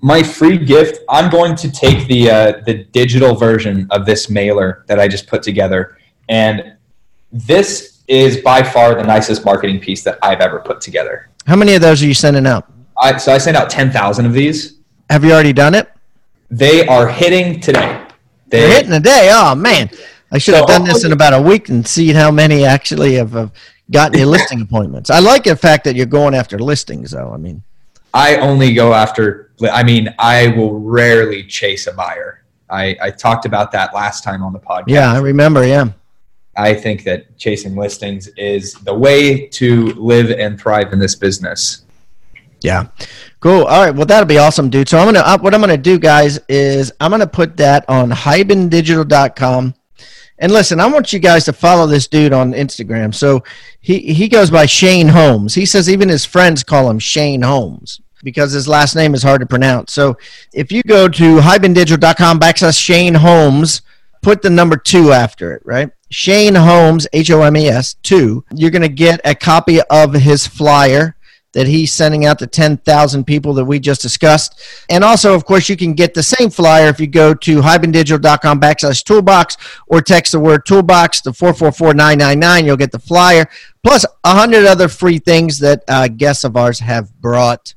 My 0.05 0.21
free 0.21 0.59
gift 0.59 1.03
i'm 1.09 1.31
going 1.31 1.55
to 1.55 1.71
take 1.71 2.07
the 2.07 2.29
uh, 2.29 2.61
the 2.67 2.83
digital 2.99 3.33
version 3.33 3.87
of 3.89 4.05
this 4.05 4.29
mailer 4.29 4.85
that 4.85 4.99
i 4.99 5.07
just 5.07 5.25
put 5.25 5.41
together. 5.41 5.97
And 6.29 6.75
this 7.31 8.03
is 8.07 8.37
by 8.37 8.61
far 8.61 8.93
the 8.93 9.03
nicest 9.03 9.43
marketing 9.43 9.79
piece 9.79 10.03
that 10.03 10.19
i've 10.21 10.41
ever 10.41 10.59
put 10.59 10.79
together. 10.79 11.29
How 11.47 11.55
many 11.55 11.73
of 11.73 11.81
those 11.81 12.03
are 12.03 12.05
you 12.05 12.13
sending 12.13 12.45
out? 12.45 12.71
I, 13.01 13.17
so 13.17 13.33
i 13.33 13.39
sent 13.39 13.57
out 13.57 13.67
10000 13.67 14.27
of 14.27 14.33
these. 14.33 14.77
Have 15.09 15.23
you 15.25 15.31
already 15.31 15.53
done 15.53 15.73
it? 15.73 15.91
They 16.51 16.85
are 16.85 17.07
hitting 17.07 17.59
today. 17.59 18.05
They, 18.49 18.63
are 18.63 18.67
hitting 18.67 18.91
today? 18.91 19.31
Oh 19.33 19.55
man. 19.55 19.89
I 20.31 20.37
should 20.37 20.53
so, 20.53 20.59
have 20.59 20.67
done 20.67 20.83
this 20.83 21.03
in 21.03 21.13
about 21.13 21.33
a 21.33 21.41
week 21.41 21.69
and 21.69 21.85
see 21.87 22.13
how 22.13 22.29
many 22.29 22.63
actually 22.63 23.15
have, 23.15 23.31
have 23.31 23.51
gotten 23.89 24.19
you 24.19 24.27
listing 24.27 24.61
appointments. 24.61 25.09
I 25.09 25.17
like 25.17 25.45
the 25.45 25.55
fact 25.55 25.83
that 25.85 25.95
you're 25.95 26.05
going 26.05 26.35
after 26.35 26.59
listings 26.59 27.09
though. 27.09 27.31
I 27.33 27.37
mean 27.37 27.63
I 28.15 28.37
only 28.37 28.73
go 28.73 28.93
after, 28.93 29.51
I 29.69 29.83
mean, 29.83 30.15
I 30.17 30.47
will 30.47 30.79
rarely 30.79 31.43
chase 31.43 31.85
a 31.85 31.91
buyer. 31.91 32.45
I, 32.69 32.95
I 33.01 33.11
talked 33.11 33.45
about 33.45 33.73
that 33.73 33.93
last 33.93 34.23
time 34.23 34.41
on 34.41 34.53
the 34.53 34.59
podcast. 34.59 34.85
Yeah, 34.87 35.11
I 35.11 35.19
remember. 35.19 35.67
Yeah. 35.67 35.89
I 36.55 36.73
think 36.73 37.03
that 37.03 37.37
chasing 37.37 37.75
listings 37.75 38.29
is 38.37 38.73
the 38.73 38.93
way 38.93 39.47
to 39.47 39.87
live 39.95 40.31
and 40.31 40.57
thrive 40.57 40.93
in 40.93 40.99
this 40.99 41.15
business. 41.15 41.83
Yeah. 42.61 42.87
Cool. 43.41 43.65
All 43.65 43.85
right. 43.85 43.93
Well, 43.93 44.05
that'll 44.05 44.25
be 44.25 44.37
awesome, 44.37 44.69
dude. 44.69 44.87
So 44.87 44.97
I'm 44.97 45.05
gonna 45.05 45.19
uh, 45.19 45.37
what 45.37 45.53
I'm 45.53 45.59
gonna 45.59 45.75
do, 45.75 45.99
guys, 45.99 46.39
is 46.47 46.93
I'm 47.01 47.11
gonna 47.11 47.27
put 47.27 47.57
that 47.57 47.83
on 47.89 48.09
hibandigital.com. 48.09 49.75
And 50.39 50.51
listen, 50.51 50.79
I 50.79 50.87
want 50.87 51.11
you 51.11 51.19
guys 51.19 51.43
to 51.45 51.53
follow 51.53 51.85
this 51.85 52.07
dude 52.07 52.33
on 52.33 52.53
Instagram. 52.53 53.13
So 53.13 53.43
he 53.81 53.99
he 54.13 54.29
goes 54.29 54.49
by 54.49 54.65
Shane 54.65 55.09
Holmes. 55.09 55.53
He 55.53 55.65
says 55.65 55.89
even 55.89 56.07
his 56.07 56.23
friends 56.23 56.63
call 56.63 56.89
him 56.89 56.97
Shane 56.97 57.41
Holmes 57.41 57.99
because 58.25 58.51
his 58.51 58.67
last 58.67 58.95
name 58.95 59.13
is 59.13 59.23
hard 59.23 59.39
to 59.39 59.47
pronounce. 59.47 59.93
So 59.93 60.17
if 60.53 60.71
you 60.73 60.83
go 60.83 61.07
to 61.07 61.37
hibandigital.com 61.37 62.39
backslash 62.41 62.77
Shane 62.77 63.13
Holmes, 63.13 63.83
put 64.21 64.41
the 64.41 64.49
number 64.49 64.75
two 64.75 65.13
after 65.13 65.53
it, 65.53 65.61
right? 65.63 65.89
Shane 66.09 66.55
Holmes, 66.55 67.07
H 67.13 67.31
O 67.31 67.41
M 67.43 67.55
E 67.55 67.67
S, 67.67 67.93
two. 68.03 68.43
You're 68.53 68.71
going 68.71 68.81
to 68.81 68.89
get 68.89 69.21
a 69.23 69.33
copy 69.33 69.79
of 69.89 70.13
his 70.13 70.45
flyer 70.45 71.15
that 71.55 71.67
he's 71.67 71.93
sending 71.93 72.25
out 72.25 72.37
to 72.37 72.47
10,000 72.47 73.23
people 73.23 73.53
that 73.53 73.63
we 73.63 73.79
just 73.79 74.01
discussed. 74.01 74.61
And 74.89 75.05
also, 75.05 75.33
of 75.33 75.45
course, 75.45 75.69
you 75.69 75.77
can 75.77 75.93
get 75.93 76.13
the 76.13 76.21
same 76.21 76.49
flyer 76.49 76.89
if 76.89 76.99
you 76.99 77.07
go 77.07 77.33
to 77.33 77.61
hibandigital.com 77.61 78.59
backslash 78.59 79.05
toolbox 79.05 79.55
or 79.87 80.01
text 80.01 80.33
the 80.33 80.39
word 80.39 80.65
toolbox 80.65 81.21
to 81.21 81.31
444999. 81.31 82.65
You'll 82.65 82.75
get 82.75 82.91
the 82.91 82.99
flyer 82.99 83.45
plus 83.83 84.05
a 84.25 84.35
hundred 84.35 84.65
other 84.65 84.89
free 84.89 85.17
things 85.17 85.59
that 85.59 85.83
uh, 85.87 86.09
guests 86.09 86.43
of 86.43 86.57
ours 86.57 86.79
have 86.79 87.13
brought. 87.21 87.73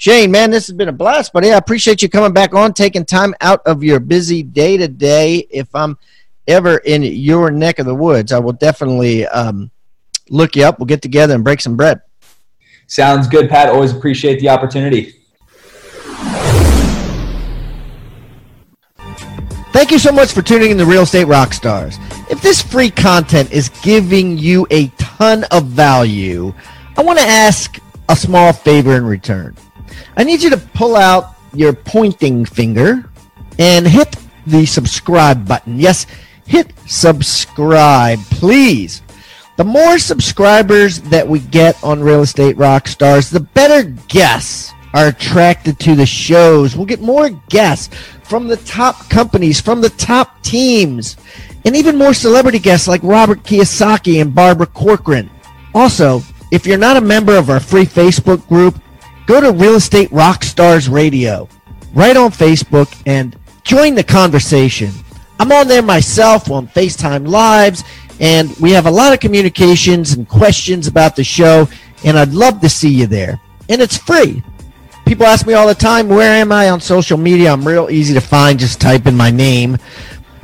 Shane, 0.00 0.30
man, 0.30 0.52
this 0.52 0.68
has 0.68 0.76
been 0.76 0.88
a 0.88 0.92
blast, 0.92 1.32
buddy. 1.32 1.50
I 1.50 1.56
appreciate 1.56 2.02
you 2.02 2.08
coming 2.08 2.32
back 2.32 2.54
on, 2.54 2.72
taking 2.72 3.04
time 3.04 3.34
out 3.40 3.60
of 3.66 3.82
your 3.82 3.98
busy 3.98 4.44
day 4.44 4.76
to 4.76 4.86
day. 4.86 5.38
If 5.50 5.74
I'm 5.74 5.98
ever 6.46 6.78
in 6.78 7.02
your 7.02 7.50
neck 7.50 7.80
of 7.80 7.86
the 7.86 7.94
woods, 7.96 8.30
I 8.30 8.38
will 8.38 8.52
definitely 8.52 9.26
um, 9.26 9.72
look 10.30 10.54
you 10.54 10.62
up. 10.64 10.78
We'll 10.78 10.86
get 10.86 11.02
together 11.02 11.34
and 11.34 11.42
break 11.42 11.60
some 11.60 11.76
bread. 11.76 12.00
Sounds 12.86 13.26
good, 13.26 13.50
Pat. 13.50 13.70
Always 13.70 13.90
appreciate 13.90 14.38
the 14.38 14.48
opportunity. 14.48 15.14
Thank 19.72 19.90
you 19.90 19.98
so 19.98 20.12
much 20.12 20.32
for 20.32 20.42
tuning 20.42 20.70
in 20.70 20.78
to 20.78 20.86
Real 20.86 21.02
Estate 21.02 21.26
Rockstars. 21.26 21.98
If 22.30 22.40
this 22.40 22.62
free 22.62 22.90
content 22.90 23.50
is 23.50 23.68
giving 23.82 24.38
you 24.38 24.64
a 24.70 24.86
ton 24.98 25.42
of 25.50 25.66
value, 25.66 26.54
I 26.96 27.02
want 27.02 27.18
to 27.18 27.24
ask 27.24 27.80
a 28.08 28.14
small 28.14 28.52
favor 28.52 28.94
in 28.94 29.04
return. 29.04 29.56
I 30.16 30.24
need 30.24 30.42
you 30.42 30.50
to 30.50 30.56
pull 30.56 30.96
out 30.96 31.34
your 31.52 31.72
pointing 31.72 32.44
finger 32.44 33.08
and 33.58 33.86
hit 33.86 34.16
the 34.46 34.66
subscribe 34.66 35.46
button. 35.46 35.78
Yes, 35.78 36.06
hit 36.46 36.72
subscribe, 36.86 38.20
please. 38.30 39.02
The 39.56 39.64
more 39.64 39.98
subscribers 39.98 41.00
that 41.02 41.26
we 41.26 41.40
get 41.40 41.82
on 41.82 42.00
Real 42.00 42.22
Estate 42.22 42.56
Rockstars, 42.56 43.30
the 43.30 43.40
better 43.40 43.90
guests 44.06 44.72
are 44.94 45.08
attracted 45.08 45.78
to 45.80 45.94
the 45.94 46.06
shows. 46.06 46.76
We'll 46.76 46.86
get 46.86 47.00
more 47.00 47.30
guests 47.48 47.94
from 48.22 48.46
the 48.46 48.56
top 48.58 49.10
companies, 49.10 49.60
from 49.60 49.80
the 49.80 49.90
top 49.90 50.42
teams, 50.42 51.16
and 51.64 51.74
even 51.74 51.96
more 51.96 52.14
celebrity 52.14 52.58
guests 52.58 52.86
like 52.86 53.02
Robert 53.02 53.42
Kiyosaki 53.42 54.20
and 54.20 54.34
Barbara 54.34 54.66
Corcoran. 54.66 55.28
Also, 55.74 56.22
if 56.50 56.66
you're 56.66 56.78
not 56.78 56.96
a 56.96 57.00
member 57.00 57.36
of 57.36 57.50
our 57.50 57.60
free 57.60 57.84
Facebook 57.84 58.46
group, 58.48 58.80
go 59.28 59.42
to 59.42 59.52
Real 59.52 59.74
Estate 59.74 60.08
Rockstars 60.08 60.90
Radio 60.90 61.50
right 61.92 62.16
on 62.16 62.30
Facebook 62.30 62.90
and 63.04 63.38
join 63.62 63.94
the 63.94 64.02
conversation. 64.02 64.90
I'm 65.38 65.52
on 65.52 65.68
there 65.68 65.82
myself 65.82 66.50
on 66.50 66.66
FaceTime 66.66 67.28
Lives 67.28 67.84
and 68.20 68.56
we 68.56 68.70
have 68.72 68.86
a 68.86 68.90
lot 68.90 69.12
of 69.12 69.20
communications 69.20 70.14
and 70.14 70.26
questions 70.26 70.86
about 70.86 71.14
the 71.14 71.22
show, 71.22 71.68
and 72.04 72.18
I'd 72.18 72.32
love 72.32 72.60
to 72.62 72.68
see 72.68 72.88
you 72.88 73.06
there. 73.06 73.40
And 73.68 73.80
it's 73.80 73.96
free. 73.96 74.42
People 75.06 75.26
ask 75.26 75.46
me 75.46 75.54
all 75.54 75.68
the 75.68 75.74
time, 75.74 76.08
where 76.08 76.32
am 76.32 76.50
I 76.50 76.70
on 76.70 76.80
social 76.80 77.16
media? 77.16 77.52
I'm 77.52 77.68
real 77.68 77.90
easy 77.90 78.14
to 78.14 78.20
find. 78.20 78.58
Just 78.58 78.80
type 78.80 79.06
in 79.06 79.16
my 79.16 79.30
name. 79.30 79.78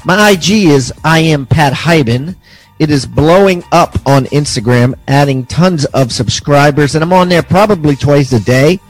My 0.04 0.30
IG 0.30 0.50
is 0.50 0.92
I 1.02 1.18
am 1.20 1.46
Pat 1.46 1.72
Hiban. 1.72 2.36
It 2.78 2.90
is 2.90 3.06
blowing 3.06 3.62
up 3.70 3.96
on 4.06 4.24
Instagram, 4.26 4.94
adding 5.06 5.46
tons 5.46 5.84
of 5.86 6.12
subscribers, 6.12 6.94
and 6.94 7.04
I'm 7.04 7.12
on 7.12 7.28
there 7.28 7.42
probably 7.42 7.94
twice 7.94 8.32
a 8.32 8.40
day. 8.40 8.80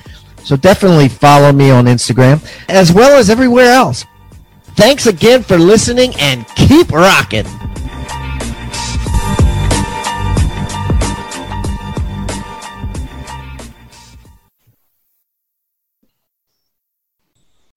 So 0.42 0.56
definitely 0.56 1.08
follow 1.08 1.52
me 1.52 1.70
on 1.70 1.86
Instagram, 1.86 2.44
as 2.68 2.92
well 2.92 3.18
as 3.18 3.30
everywhere 3.30 3.72
else. 3.72 4.04
Thanks 4.76 5.06
again 5.06 5.42
for 5.42 5.58
listening 5.58 6.14
and 6.18 6.46
keep 6.56 6.90
rocking. 6.92 7.46